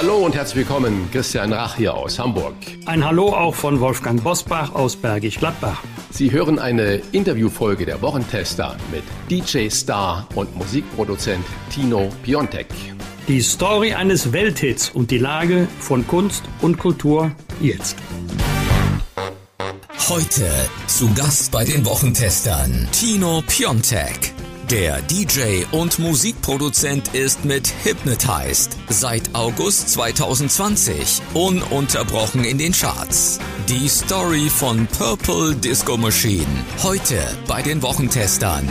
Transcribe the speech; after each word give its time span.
Hallo 0.00 0.18
und 0.18 0.36
herzlich 0.36 0.58
willkommen, 0.58 1.08
Christian 1.10 1.52
Rach 1.52 1.74
hier 1.74 1.92
aus 1.92 2.20
Hamburg. 2.20 2.54
Ein 2.86 3.04
Hallo 3.04 3.34
auch 3.34 3.56
von 3.56 3.80
Wolfgang 3.80 4.22
Bosbach 4.22 4.72
aus 4.72 4.94
Bergisch 4.94 5.40
Gladbach. 5.40 5.82
Sie 6.12 6.30
hören 6.30 6.60
eine 6.60 7.02
Interviewfolge 7.10 7.84
der 7.84 8.00
Wochentester 8.00 8.76
mit 8.92 9.02
DJ 9.28 9.68
Star 9.70 10.28
und 10.36 10.54
Musikproduzent 10.56 11.44
Tino 11.74 12.10
Piontek. 12.22 12.68
Die 13.26 13.40
Story 13.40 13.92
eines 13.92 14.32
Welthits 14.32 14.88
und 14.88 15.10
die 15.10 15.18
Lage 15.18 15.66
von 15.80 16.06
Kunst 16.06 16.44
und 16.62 16.78
Kultur 16.78 17.32
jetzt. 17.60 17.96
Heute 20.08 20.48
zu 20.86 21.12
Gast 21.12 21.50
bei 21.50 21.64
den 21.64 21.84
Wochentestern 21.84 22.86
Tino 22.92 23.42
Piontek. 23.48 24.37
Der 24.70 25.00
DJ 25.00 25.64
und 25.72 25.98
Musikproduzent 25.98 27.14
ist 27.14 27.46
mit 27.46 27.72
Hypnotized 27.84 28.76
seit 28.90 29.34
August 29.34 29.88
2020 29.88 31.22
ununterbrochen 31.32 32.44
in 32.44 32.58
den 32.58 32.72
Charts. 32.72 33.38
Die 33.66 33.88
Story 33.88 34.50
von 34.50 34.86
Purple 34.86 35.54
Disco 35.54 35.96
Machine. 35.96 36.44
Heute 36.82 37.18
bei 37.46 37.62
den 37.62 37.80
Wochentestern. 37.80 38.68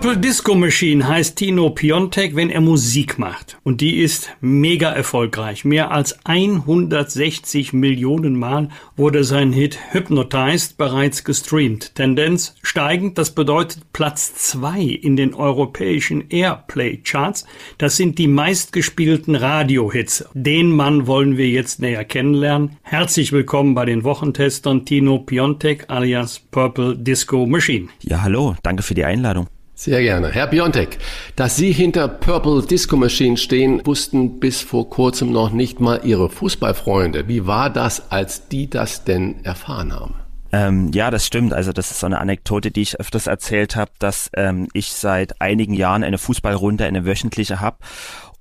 Purple 0.04 0.20
Disco 0.20 0.54
Machine 0.54 1.08
heißt 1.08 1.38
Tino 1.38 1.70
Piontek, 1.70 2.36
wenn 2.36 2.50
er 2.50 2.60
Musik 2.60 3.18
macht. 3.18 3.58
Und 3.64 3.80
die 3.80 4.00
ist 4.00 4.32
mega 4.42 4.92
erfolgreich. 4.92 5.64
Mehr 5.64 5.92
als 5.92 6.26
160 6.26 7.72
Millionen 7.72 8.38
Mal 8.38 8.68
wurde 8.98 9.24
sein 9.24 9.54
Hit 9.54 9.80
Hypnotized 9.92 10.78
bereits 10.78 11.24
gestreamt. 11.24 11.96
Tendenz 11.96 12.54
steigend, 12.64 13.18
das 13.18 13.32
bedeutet 13.32 13.94
Platz 13.94 14.34
zwei 14.36 14.82
in 14.82 15.16
den 15.16 15.34
europäischen 15.34 16.30
Airplay 16.30 16.98
Charts. 16.98 17.46
Das 17.78 17.96
sind 17.96 18.20
die 18.20 18.28
meistgespielten 18.28 19.36
Radiohits. 19.36 20.26
Den 20.34 20.72
Mann 20.72 21.08
wollen 21.08 21.38
wir 21.38 21.48
jetzt 21.48 21.80
näher 21.80 22.04
kennenlernen. 22.04 22.76
Herzlich 22.82 23.32
willkommen 23.32 23.74
bei 23.74 23.86
den 23.86 24.04
Wochentestern 24.04 24.84
Tino 24.84 25.20
Piontek 25.20 25.86
alias 25.88 26.42
Purple 26.52 26.98
Disco 26.98 27.46
Machine. 27.46 27.88
Ja, 28.02 28.22
hallo, 28.22 28.58
danke 28.64 28.84
für 28.84 28.96
die 28.96 29.06
Einladung. 29.06 29.48
Sehr 29.84 30.02
gerne. 30.02 30.32
Herr 30.32 30.48
Biontek, 30.48 30.98
dass 31.36 31.58
Sie 31.58 31.74
hinter 31.74 32.08
Purple 32.08 32.62
Disco 32.62 32.96
Machine 32.96 33.36
stehen, 33.36 33.86
wussten 33.86 34.40
bis 34.40 34.62
vor 34.62 34.90
kurzem 34.90 35.34
noch 35.34 35.52
nicht 35.52 35.82
mal 35.82 36.00
Ihre 36.06 36.30
Fußballfreunde. 36.30 37.28
Wie 37.28 37.48
war 37.48 37.70
das, 37.70 38.10
als 38.10 38.48
die 38.48 38.70
das 38.70 39.04
denn 39.04 39.44
erfahren 39.44 39.92
haben? 39.92 40.16
Ähm, 40.54 40.92
ja, 40.94 41.12
das 41.12 41.28
stimmt. 41.28 41.52
Also 41.52 41.74
das 41.74 41.92
ist 41.92 42.00
so 42.00 42.06
eine 42.06 42.22
Anekdote, 42.22 42.72
die 42.72 42.82
ich 42.82 42.98
öfters 42.98 43.28
erzählt 43.28 43.76
habe, 43.76 43.92
dass 44.00 44.30
ähm, 44.38 44.70
ich 44.72 44.94
seit 44.94 45.42
einigen 45.42 45.74
Jahren 45.74 46.06
eine 46.06 46.18
Fußballrunde, 46.18 46.86
eine 46.86 47.06
wöchentliche 47.06 47.60
habe 47.60 47.76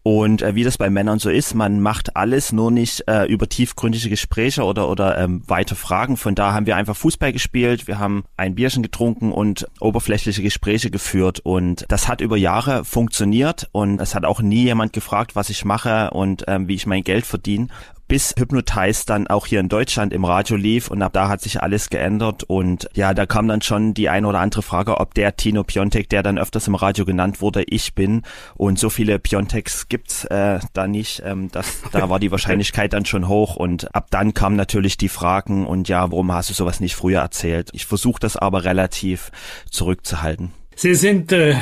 und 0.04 0.42
äh, 0.42 0.56
wie 0.56 0.64
das 0.64 0.78
bei 0.78 0.90
Männern 0.90 1.20
so 1.20 1.30
ist, 1.30 1.54
man 1.54 1.80
macht 1.80 2.16
alles 2.16 2.52
nur 2.52 2.72
nicht 2.72 3.04
äh, 3.06 3.24
über 3.26 3.48
tiefgründige 3.48 4.08
Gespräche 4.08 4.64
oder 4.64 4.88
oder 4.88 5.16
ähm, 5.18 5.42
weite 5.46 5.76
Fragen. 5.76 6.16
Von 6.16 6.34
da 6.34 6.52
haben 6.52 6.66
wir 6.66 6.74
einfach 6.74 6.96
Fußball 6.96 7.32
gespielt, 7.32 7.86
wir 7.86 8.00
haben 8.00 8.24
ein 8.36 8.56
Bierchen 8.56 8.82
getrunken 8.82 9.30
und 9.30 9.68
oberflächliche 9.80 10.42
Gespräche 10.42 10.90
geführt. 10.90 11.40
Und 11.40 11.84
das 11.88 12.08
hat 12.08 12.20
über 12.20 12.36
Jahre 12.36 12.84
funktioniert 12.84 13.68
und 13.70 14.00
es 14.00 14.16
hat 14.16 14.24
auch 14.24 14.40
nie 14.40 14.64
jemand 14.64 14.92
gefragt, 14.92 15.36
was 15.36 15.50
ich 15.50 15.64
mache 15.64 16.10
und 16.10 16.44
ähm, 16.48 16.66
wie 16.66 16.74
ich 16.74 16.86
mein 16.86 17.04
Geld 17.04 17.24
verdiene 17.24 17.68
bis 18.12 18.34
Hypnotize 18.36 19.06
dann 19.06 19.26
auch 19.26 19.46
hier 19.46 19.58
in 19.58 19.70
Deutschland 19.70 20.12
im 20.12 20.26
Radio 20.26 20.54
lief 20.54 20.90
und 20.90 21.00
ab 21.00 21.14
da 21.14 21.30
hat 21.30 21.40
sich 21.40 21.62
alles 21.62 21.88
geändert 21.88 22.44
und 22.44 22.86
ja, 22.92 23.14
da 23.14 23.24
kam 23.24 23.48
dann 23.48 23.62
schon 23.62 23.94
die 23.94 24.10
eine 24.10 24.28
oder 24.28 24.40
andere 24.40 24.60
Frage, 24.60 24.98
ob 25.00 25.14
der 25.14 25.34
Tino 25.36 25.64
Piontek, 25.64 26.10
der 26.10 26.22
dann 26.22 26.36
öfters 26.36 26.68
im 26.68 26.74
Radio 26.74 27.06
genannt 27.06 27.40
wurde, 27.40 27.64
ich 27.66 27.94
bin 27.94 28.20
und 28.54 28.78
so 28.78 28.90
viele 28.90 29.18
Pionteks 29.18 29.88
gibt's 29.88 30.26
äh, 30.26 30.60
da 30.74 30.86
nicht, 30.86 31.22
ähm, 31.24 31.48
das, 31.52 31.80
da 31.92 32.10
war 32.10 32.20
die 32.20 32.30
Wahrscheinlichkeit 32.30 32.92
dann 32.92 33.06
schon 33.06 33.28
hoch 33.28 33.56
und 33.56 33.94
ab 33.94 34.08
dann 34.10 34.34
kamen 34.34 34.56
natürlich 34.56 34.98
die 34.98 35.08
Fragen 35.08 35.66
und 35.66 35.88
ja, 35.88 36.10
warum 36.10 36.32
hast 36.32 36.50
du 36.50 36.52
sowas 36.52 36.80
nicht 36.80 36.96
früher 36.96 37.22
erzählt? 37.22 37.70
Ich 37.72 37.86
versuche 37.86 38.20
das 38.20 38.36
aber 38.36 38.64
relativ 38.64 39.30
zurückzuhalten. 39.70 40.52
Sie 40.76 40.94
sind 40.94 41.32
äh, 41.32 41.54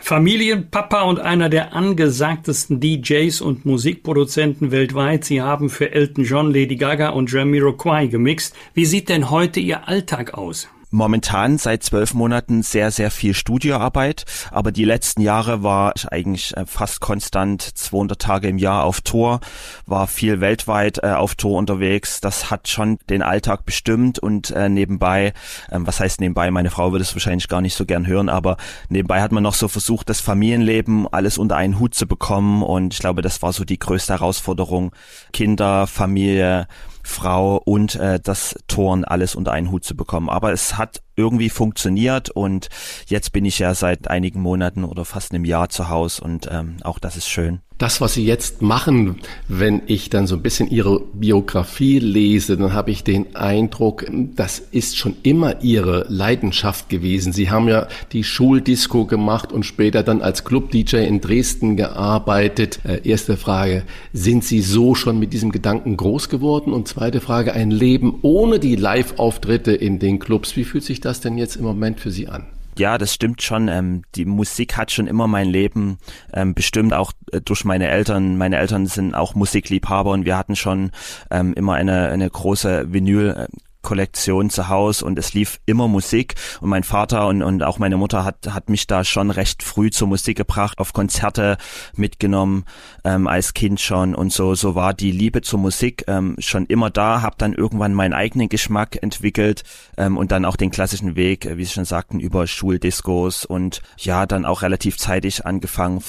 Familienpapa 0.00 1.02
und 1.02 1.20
einer 1.20 1.48
der 1.48 1.74
angesagtesten 1.74 2.80
DJs 2.80 3.40
und 3.40 3.64
Musikproduzenten 3.64 4.70
weltweit. 4.70 5.24
Sie 5.24 5.40
haben 5.40 5.70
für 5.70 5.92
Elton 5.92 6.24
John, 6.24 6.52
Lady 6.52 6.76
Gaga 6.76 7.10
und 7.10 7.30
Jamiroquai 7.30 8.06
gemixt. 8.06 8.56
Wie 8.74 8.86
sieht 8.86 9.08
denn 9.08 9.30
heute 9.30 9.60
Ihr 9.60 9.88
Alltag 9.88 10.34
aus? 10.34 10.68
Momentan 10.90 11.58
seit 11.58 11.82
zwölf 11.82 12.14
Monaten 12.14 12.62
sehr, 12.62 12.90
sehr 12.90 13.10
viel 13.10 13.34
Studioarbeit, 13.34 14.24
aber 14.50 14.72
die 14.72 14.84
letzten 14.84 15.20
Jahre 15.20 15.62
war 15.62 15.92
ich 15.96 16.08
eigentlich 16.08 16.56
äh, 16.56 16.66
fast 16.66 17.00
konstant 17.00 17.62
200 17.62 18.20
Tage 18.20 18.48
im 18.48 18.58
Jahr 18.58 18.84
auf 18.84 19.00
Tour, 19.00 19.40
war 19.86 20.06
viel 20.06 20.40
weltweit 20.40 20.98
äh, 21.02 21.12
auf 21.12 21.34
Tour 21.34 21.58
unterwegs. 21.58 22.20
Das 22.20 22.50
hat 22.50 22.68
schon 22.68 22.98
den 23.08 23.22
Alltag 23.22 23.64
bestimmt 23.64 24.18
und 24.18 24.50
äh, 24.50 24.68
nebenbei, 24.68 25.32
ähm, 25.70 25.86
was 25.86 26.00
heißt 26.00 26.20
nebenbei, 26.20 26.50
meine 26.50 26.70
Frau 26.70 26.92
würde 26.92 27.02
es 27.02 27.14
wahrscheinlich 27.14 27.48
gar 27.48 27.60
nicht 27.60 27.74
so 27.74 27.86
gern 27.86 28.06
hören, 28.06 28.28
aber 28.28 28.56
nebenbei 28.88 29.22
hat 29.22 29.32
man 29.32 29.42
noch 29.42 29.54
so 29.54 29.68
versucht, 29.68 30.08
das 30.08 30.20
Familienleben 30.20 31.06
alles 31.12 31.38
unter 31.38 31.56
einen 31.56 31.78
Hut 31.78 31.94
zu 31.94 32.06
bekommen 32.06 32.62
und 32.62 32.94
ich 32.94 33.00
glaube, 33.00 33.22
das 33.22 33.42
war 33.42 33.52
so 33.52 33.64
die 33.64 33.78
größte 33.78 34.12
Herausforderung. 34.14 34.92
Kinder, 35.32 35.86
Familie, 35.86 36.66
Frau 37.02 37.56
und 37.64 37.94
äh, 37.96 38.20
das 38.20 38.56
Toren 38.68 39.04
alles 39.04 39.34
unter 39.34 39.52
einen 39.52 39.70
Hut 39.70 39.84
zu 39.84 39.96
bekommen. 39.96 40.28
Aber 40.28 40.52
es 40.52 40.76
hat 40.78 41.02
irgendwie 41.16 41.50
funktioniert 41.50 42.30
und 42.30 42.68
jetzt 43.06 43.32
bin 43.32 43.44
ich 43.44 43.58
ja 43.58 43.74
seit 43.74 44.08
einigen 44.08 44.40
Monaten 44.40 44.84
oder 44.84 45.04
fast 45.04 45.32
einem 45.32 45.44
Jahr 45.44 45.68
zu 45.68 45.88
Hause 45.88 46.22
und 46.22 46.48
ähm, 46.50 46.76
auch 46.82 46.98
das 46.98 47.16
ist 47.16 47.28
schön 47.28 47.60
das, 47.80 48.02
was 48.02 48.12
Sie 48.12 48.26
jetzt 48.26 48.60
machen, 48.60 49.16
wenn 49.48 49.80
ich 49.86 50.10
dann 50.10 50.26
so 50.26 50.36
ein 50.36 50.42
bisschen 50.42 50.68
Ihre 50.68 51.00
Biografie 51.14 51.98
lese, 51.98 52.58
dann 52.58 52.74
habe 52.74 52.90
ich 52.90 53.04
den 53.04 53.34
Eindruck, 53.34 54.04
das 54.36 54.58
ist 54.58 54.98
schon 54.98 55.16
immer 55.22 55.62
Ihre 55.62 56.04
Leidenschaft 56.10 56.90
gewesen. 56.90 57.32
Sie 57.32 57.50
haben 57.50 57.68
ja 57.68 57.88
die 58.12 58.22
Schuldisco 58.22 59.06
gemacht 59.06 59.50
und 59.50 59.64
später 59.64 60.02
dann 60.02 60.20
als 60.20 60.44
Club-DJ 60.44 60.96
in 61.06 61.22
Dresden 61.22 61.76
gearbeitet. 61.78 62.80
Äh, 62.84 63.00
erste 63.08 63.38
Frage, 63.38 63.84
sind 64.12 64.44
Sie 64.44 64.60
so 64.60 64.94
schon 64.94 65.18
mit 65.18 65.32
diesem 65.32 65.50
Gedanken 65.50 65.96
groß 65.96 66.28
geworden? 66.28 66.74
Und 66.74 66.86
zweite 66.86 67.22
Frage, 67.22 67.54
ein 67.54 67.70
Leben 67.70 68.18
ohne 68.20 68.58
die 68.58 68.76
Live-Auftritte 68.76 69.72
in 69.72 69.98
den 69.98 70.18
Clubs. 70.18 70.54
Wie 70.54 70.64
fühlt 70.64 70.84
sich 70.84 70.99
das 71.00 71.20
denn 71.20 71.38
jetzt 71.38 71.56
im 71.56 71.64
Moment 71.64 72.00
für 72.00 72.10
Sie 72.10 72.28
an? 72.28 72.46
Ja, 72.78 72.98
das 72.98 73.12
stimmt 73.12 73.42
schon. 73.42 73.68
Ähm, 73.68 74.02
die 74.14 74.24
Musik 74.24 74.76
hat 74.76 74.90
schon 74.90 75.06
immer 75.06 75.26
mein 75.26 75.48
Leben 75.48 75.98
ähm, 76.32 76.54
bestimmt, 76.54 76.94
auch 76.94 77.12
äh, 77.32 77.40
durch 77.40 77.64
meine 77.64 77.88
Eltern. 77.88 78.38
Meine 78.38 78.56
Eltern 78.56 78.86
sind 78.86 79.14
auch 79.14 79.34
Musikliebhaber 79.34 80.12
und 80.12 80.24
wir 80.24 80.36
hatten 80.36 80.56
schon 80.56 80.90
ähm, 81.30 81.52
immer 81.54 81.74
eine, 81.74 82.08
eine 82.08 82.30
große 82.30 82.92
Vinyl. 82.92 83.48
Äh, 83.82 83.90
Kollektion 83.90 84.50
zu 84.50 84.68
Hause 84.68 85.04
und 85.04 85.18
es 85.18 85.34
lief 85.34 85.60
immer 85.66 85.88
Musik. 85.88 86.34
Und 86.60 86.68
mein 86.68 86.84
Vater 86.84 87.26
und, 87.26 87.42
und 87.42 87.62
auch 87.62 87.78
meine 87.78 87.96
Mutter 87.96 88.24
hat, 88.24 88.46
hat 88.54 88.68
mich 88.68 88.86
da 88.86 89.04
schon 89.04 89.30
recht 89.30 89.62
früh 89.62 89.90
zur 89.90 90.08
Musik 90.08 90.36
gebracht, 90.36 90.78
auf 90.78 90.92
Konzerte 90.92 91.56
mitgenommen 91.96 92.64
ähm, 93.04 93.26
als 93.26 93.52
Kind 93.54 93.80
schon. 93.80 94.14
Und 94.14 94.32
so 94.32 94.54
so 94.54 94.74
war 94.74 94.94
die 94.94 95.10
Liebe 95.10 95.42
zur 95.42 95.58
Musik 95.58 96.04
ähm, 96.06 96.36
schon 96.38 96.66
immer 96.66 96.90
da, 96.90 97.22
habe 97.22 97.36
dann 97.38 97.52
irgendwann 97.52 97.94
meinen 97.94 98.12
eigenen 98.12 98.48
Geschmack 98.48 99.02
entwickelt 99.02 99.64
ähm, 99.96 100.16
und 100.16 100.30
dann 100.30 100.44
auch 100.44 100.56
den 100.56 100.70
klassischen 100.70 101.16
Weg, 101.16 101.48
wie 101.56 101.64
Sie 101.64 101.72
schon 101.72 101.84
sagten, 101.84 102.20
über 102.20 102.46
Schuldiscos 102.46 103.44
und 103.44 103.82
ja, 103.98 104.26
dann 104.26 104.44
auch 104.44 104.62
relativ 104.62 104.98
zeitig 104.98 105.46
angefangen 105.46 106.00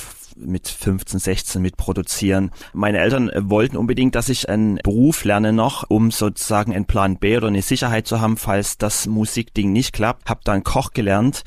mit 0.46 0.68
15, 0.68 1.20
16 1.20 1.62
mit 1.62 1.78
produzieren. 1.78 2.52
Meine 2.74 3.00
Eltern 3.00 3.30
äh, 3.30 3.50
wollten 3.50 3.78
unbedingt, 3.78 4.16
dass 4.16 4.30
ich 4.30 4.50
einen 4.50 4.76
Beruf 4.84 5.24
lerne 5.24 5.54
noch, 5.54 5.86
um 5.90 6.12
sozusagen 6.12 6.74
einen 6.74 6.86
Plan 6.86 7.18
B 7.18 7.38
oder 7.38 7.48
eine 7.48 7.62
Sicherheit 7.62 8.08
zu 8.08 8.22
haben, 8.22 8.38
falls 8.38 8.78
das 8.78 9.08
Musikding 9.08 9.72
nicht 9.72 9.94
klappt. 9.94 10.30
Hab 10.30 10.44
dann 10.44 10.64
Koch 10.64 10.92
gelernt 10.94 11.44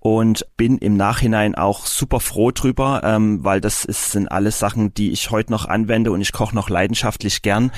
und 0.00 0.46
bin 0.56 0.78
im 0.78 0.96
Nachhinein 0.96 1.54
auch 1.54 1.86
super 1.86 2.20
froh 2.20 2.50
drüber, 2.50 3.02
ähm, 3.04 3.44
weil 3.44 3.60
das 3.60 3.84
ist, 3.84 4.12
sind 4.12 4.28
alles 4.28 4.58
Sachen, 4.58 4.94
die 4.94 5.10
ich 5.10 5.30
heute 5.30 5.52
noch 5.52 5.66
anwende 5.66 6.12
und 6.12 6.20
ich 6.20 6.32
koche 6.32 6.54
noch 6.54 6.70
leidenschaftlich 6.70 7.42
gern. 7.42 7.72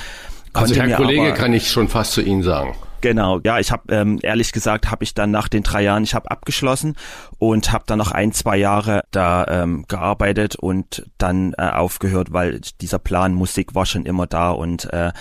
Also 0.53 0.75
Herr 0.75 0.97
Kollege, 0.97 1.33
kann 1.33 1.53
ich 1.53 1.71
schon 1.71 1.87
fast 1.87 2.13
zu 2.13 2.21
Ihnen 2.21 2.43
sagen. 2.43 2.75
Genau, 3.01 3.39
ja, 3.43 3.59
ich 3.59 3.71
habe 3.71 3.93
ähm, 3.93 4.19
ehrlich 4.21 4.51
gesagt, 4.51 4.91
habe 4.91 5.03
ich 5.03 5.15
dann 5.15 5.31
nach 5.31 5.47
den 5.47 5.63
drei 5.63 5.81
Jahren, 5.81 6.03
ich 6.03 6.13
habe 6.13 6.29
abgeschlossen 6.29 6.95
und 7.39 7.71
habe 7.71 7.83
dann 7.87 7.97
noch 7.97 8.11
ein, 8.11 8.31
zwei 8.31 8.57
Jahre 8.57 9.03
da 9.09 9.45
ähm, 9.47 9.85
gearbeitet 9.87 10.55
und 10.55 11.09
dann 11.17 11.53
äh, 11.57 11.63
aufgehört, 11.63 12.31
weil 12.31 12.61
dieser 12.79 12.99
Plan 12.99 13.33
Musik 13.33 13.73
war 13.73 13.87
schon 13.87 14.05
immer 14.05 14.27
da 14.27 14.51
und 14.51 14.85
äh, 14.93 15.11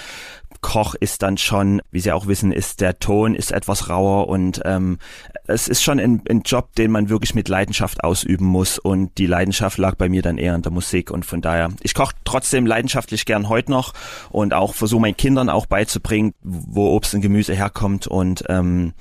Koch 0.61 0.95
ist 0.95 1.23
dann 1.23 1.39
schon, 1.39 1.81
wie 1.91 2.01
Sie 2.01 2.13
auch 2.13 2.27
wissen, 2.27 2.53
ist 2.53 2.81
der 2.81 2.99
Ton 2.99 3.35
ist 3.35 3.51
etwas 3.51 3.89
rauer 3.89 4.29
und 4.29 4.61
ähm, 4.65 4.99
es 5.47 5.69
ist 5.69 5.83
schon 5.83 5.99
ein, 5.99 6.23
ein 6.29 6.43
Job, 6.43 6.75
den 6.77 6.91
man 6.91 7.09
wirklich 7.09 7.35
mit 7.35 7.49
Leidenschaft 7.49 8.05
ausüben 8.05 8.47
muss 8.47 8.79
und 8.79 9.17
die 9.19 9.27
Leidenschaft 9.27 9.79
lag 9.79 9.95
bei 9.97 10.09
mir 10.09 10.23
dann 10.23 10.39
eher 10.39 10.55
in 10.55 10.63
der 10.63 10.73
Musik 10.73 11.11
und 11.11 11.25
von 11.25 11.41
daher, 11.41 11.71
ich 11.83 11.95
koche 11.95 12.15
trotzdem 12.25 12.67
leidenschaftlich 12.67 13.25
gern 13.25 13.49
heute 13.49 13.71
noch 13.71 13.95
und 14.31 14.53
auch 14.53 14.75
versuche 14.75 15.01
meinen 15.01 15.17
Kindern 15.17 15.49
auch 15.49 15.67
beizubringen, 15.67 16.35
wo 16.43 16.95
Obst 16.95 17.15
und 17.15 17.23
Gemüse 17.23 17.55
herkommt 17.55 18.07
und 18.07 18.45
ähm, 18.49 18.93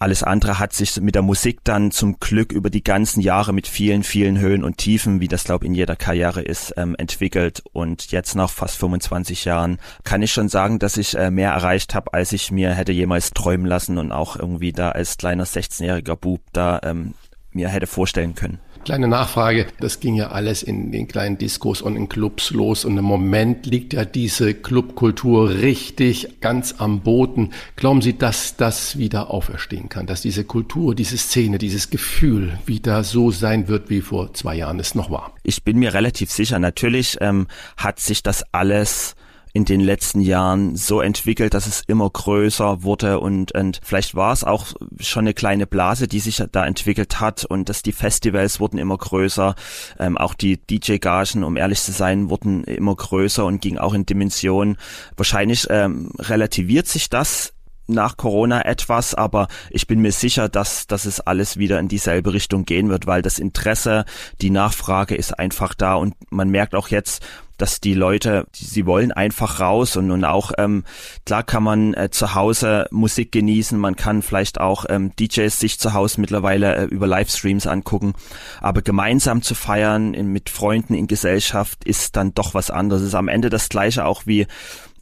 alles 0.00 0.22
andere 0.22 0.58
hat 0.58 0.72
sich 0.72 0.98
mit 0.98 1.14
der 1.14 1.20
Musik 1.20 1.60
dann 1.62 1.90
zum 1.90 2.18
Glück 2.20 2.52
über 2.52 2.70
die 2.70 2.82
ganzen 2.82 3.20
Jahre 3.20 3.52
mit 3.52 3.68
vielen, 3.68 4.02
vielen 4.02 4.38
Höhen 4.38 4.64
und 4.64 4.78
Tiefen, 4.78 5.20
wie 5.20 5.28
das 5.28 5.44
glaube 5.44 5.66
in 5.66 5.74
jeder 5.74 5.94
Karriere 5.94 6.40
ist, 6.40 6.72
ähm, 6.78 6.96
entwickelt. 6.96 7.62
Und 7.72 8.10
jetzt 8.10 8.34
nach 8.34 8.48
fast 8.48 8.78
25 8.78 9.44
Jahren 9.44 9.78
kann 10.02 10.22
ich 10.22 10.32
schon 10.32 10.48
sagen, 10.48 10.78
dass 10.78 10.96
ich 10.96 11.18
äh, 11.18 11.30
mehr 11.30 11.50
erreicht 11.50 11.94
habe, 11.94 12.14
als 12.14 12.32
ich 12.32 12.50
mir 12.50 12.72
hätte 12.72 12.92
jemals 12.92 13.32
träumen 13.32 13.66
lassen 13.66 13.98
und 13.98 14.10
auch 14.10 14.36
irgendwie 14.36 14.72
da 14.72 14.90
als 14.90 15.18
kleiner 15.18 15.44
16-jähriger 15.44 16.16
Bub 16.16 16.40
da 16.54 16.80
ähm, 16.82 17.12
mir 17.52 17.68
hätte 17.68 17.86
vorstellen 17.86 18.34
können. 18.34 18.58
Kleine 18.84 19.08
Nachfrage, 19.08 19.66
das 19.78 20.00
ging 20.00 20.14
ja 20.14 20.30
alles 20.30 20.62
in 20.62 20.90
den 20.90 21.06
kleinen 21.06 21.36
Diskos 21.36 21.82
und 21.82 21.96
in 21.96 22.08
Clubs 22.08 22.50
los 22.50 22.86
und 22.86 22.96
im 22.96 23.04
Moment 23.04 23.66
liegt 23.66 23.92
ja 23.92 24.06
diese 24.06 24.54
Clubkultur 24.54 25.50
richtig 25.50 26.40
ganz 26.40 26.76
am 26.78 27.00
Boden. 27.00 27.52
Glauben 27.76 28.00
Sie, 28.00 28.16
dass 28.16 28.56
das 28.56 28.96
wieder 28.96 29.30
auferstehen 29.30 29.90
kann, 29.90 30.06
dass 30.06 30.22
diese 30.22 30.44
Kultur, 30.44 30.94
diese 30.94 31.18
Szene, 31.18 31.58
dieses 31.58 31.90
Gefühl 31.90 32.58
wieder 32.64 33.04
so 33.04 33.30
sein 33.30 33.68
wird, 33.68 33.90
wie 33.90 34.00
vor 34.00 34.32
zwei 34.32 34.56
Jahren 34.56 34.80
es 34.80 34.94
noch 34.94 35.10
war? 35.10 35.34
Ich 35.42 35.62
bin 35.62 35.78
mir 35.78 35.92
relativ 35.92 36.30
sicher. 36.30 36.58
Natürlich 36.58 37.18
ähm, 37.20 37.48
hat 37.76 38.00
sich 38.00 38.22
das 38.22 38.44
alles 38.50 39.14
in 39.52 39.64
den 39.64 39.80
letzten 39.80 40.20
Jahren 40.20 40.76
so 40.76 41.00
entwickelt, 41.00 41.54
dass 41.54 41.66
es 41.66 41.82
immer 41.86 42.08
größer 42.08 42.82
wurde 42.82 43.20
und, 43.20 43.52
und 43.52 43.80
vielleicht 43.82 44.14
war 44.14 44.32
es 44.32 44.44
auch 44.44 44.66
schon 45.00 45.24
eine 45.24 45.34
kleine 45.34 45.66
Blase, 45.66 46.06
die 46.06 46.20
sich 46.20 46.42
da 46.52 46.64
entwickelt 46.64 47.20
hat 47.20 47.44
und 47.44 47.68
dass 47.68 47.82
die 47.82 47.92
Festivals 47.92 48.60
wurden 48.60 48.78
immer 48.78 48.96
größer, 48.96 49.54
ähm, 49.98 50.16
auch 50.16 50.34
die 50.34 50.58
DJ-Gagen, 50.58 51.44
um 51.44 51.56
ehrlich 51.56 51.80
zu 51.80 51.92
sein, 51.92 52.30
wurden 52.30 52.64
immer 52.64 52.94
größer 52.94 53.44
und 53.44 53.60
gingen 53.60 53.78
auch 53.78 53.94
in 53.94 54.06
Dimensionen. 54.06 54.76
Wahrscheinlich 55.16 55.66
ähm, 55.70 56.12
relativiert 56.18 56.86
sich 56.86 57.10
das 57.10 57.52
nach 57.90 58.16
Corona 58.16 58.64
etwas, 58.64 59.14
aber 59.14 59.48
ich 59.70 59.86
bin 59.86 60.00
mir 60.00 60.12
sicher, 60.12 60.48
dass, 60.48 60.86
dass 60.86 61.04
es 61.04 61.20
alles 61.20 61.58
wieder 61.58 61.78
in 61.78 61.88
dieselbe 61.88 62.32
Richtung 62.32 62.64
gehen 62.64 62.88
wird, 62.88 63.06
weil 63.06 63.20
das 63.20 63.38
Interesse, 63.38 64.04
die 64.40 64.50
Nachfrage 64.50 65.14
ist 65.14 65.38
einfach 65.38 65.74
da 65.74 65.94
und 65.94 66.14
man 66.30 66.48
merkt 66.48 66.74
auch 66.74 66.88
jetzt, 66.88 67.22
dass 67.60 67.80
die 67.80 67.94
Leute, 67.94 68.46
die, 68.54 68.64
sie 68.64 68.86
wollen 68.86 69.12
einfach 69.12 69.60
raus 69.60 69.96
und 69.96 70.06
nun 70.06 70.24
auch, 70.24 70.52
ähm, 70.58 70.84
klar 71.26 71.42
kann 71.42 71.62
man 71.62 71.94
äh, 71.94 72.10
zu 72.10 72.34
Hause 72.34 72.86
Musik 72.90 73.32
genießen, 73.32 73.78
man 73.78 73.96
kann 73.96 74.22
vielleicht 74.22 74.60
auch 74.60 74.86
ähm, 74.88 75.12
DJs 75.16 75.58
sich 75.58 75.78
zu 75.78 75.92
Hause 75.92 76.20
mittlerweile 76.20 76.74
äh, 76.74 76.84
über 76.84 77.06
Livestreams 77.06 77.66
angucken, 77.66 78.14
aber 78.60 78.82
gemeinsam 78.82 79.42
zu 79.42 79.54
feiern 79.54 80.14
in, 80.14 80.28
mit 80.28 80.50
Freunden 80.50 80.94
in 80.94 81.06
Gesellschaft 81.06 81.84
ist 81.84 82.16
dann 82.16 82.34
doch 82.34 82.54
was 82.54 82.70
anderes. 82.70 83.02
Es 83.02 83.08
ist 83.08 83.14
am 83.14 83.28
Ende 83.28 83.50
das 83.50 83.68
gleiche 83.68 84.04
auch 84.04 84.26
wie 84.26 84.46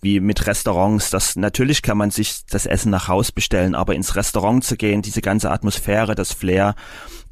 wie 0.00 0.20
mit 0.20 0.46
Restaurants. 0.46 1.10
Das 1.10 1.36
natürlich 1.36 1.82
kann 1.82 1.98
man 1.98 2.10
sich 2.10 2.44
das 2.50 2.66
Essen 2.66 2.90
nach 2.90 3.08
Haus 3.08 3.32
bestellen, 3.32 3.74
aber 3.74 3.94
ins 3.94 4.16
Restaurant 4.16 4.64
zu 4.64 4.76
gehen, 4.76 5.02
diese 5.02 5.20
ganze 5.20 5.50
Atmosphäre, 5.50 6.14
das 6.14 6.32
Flair, 6.32 6.74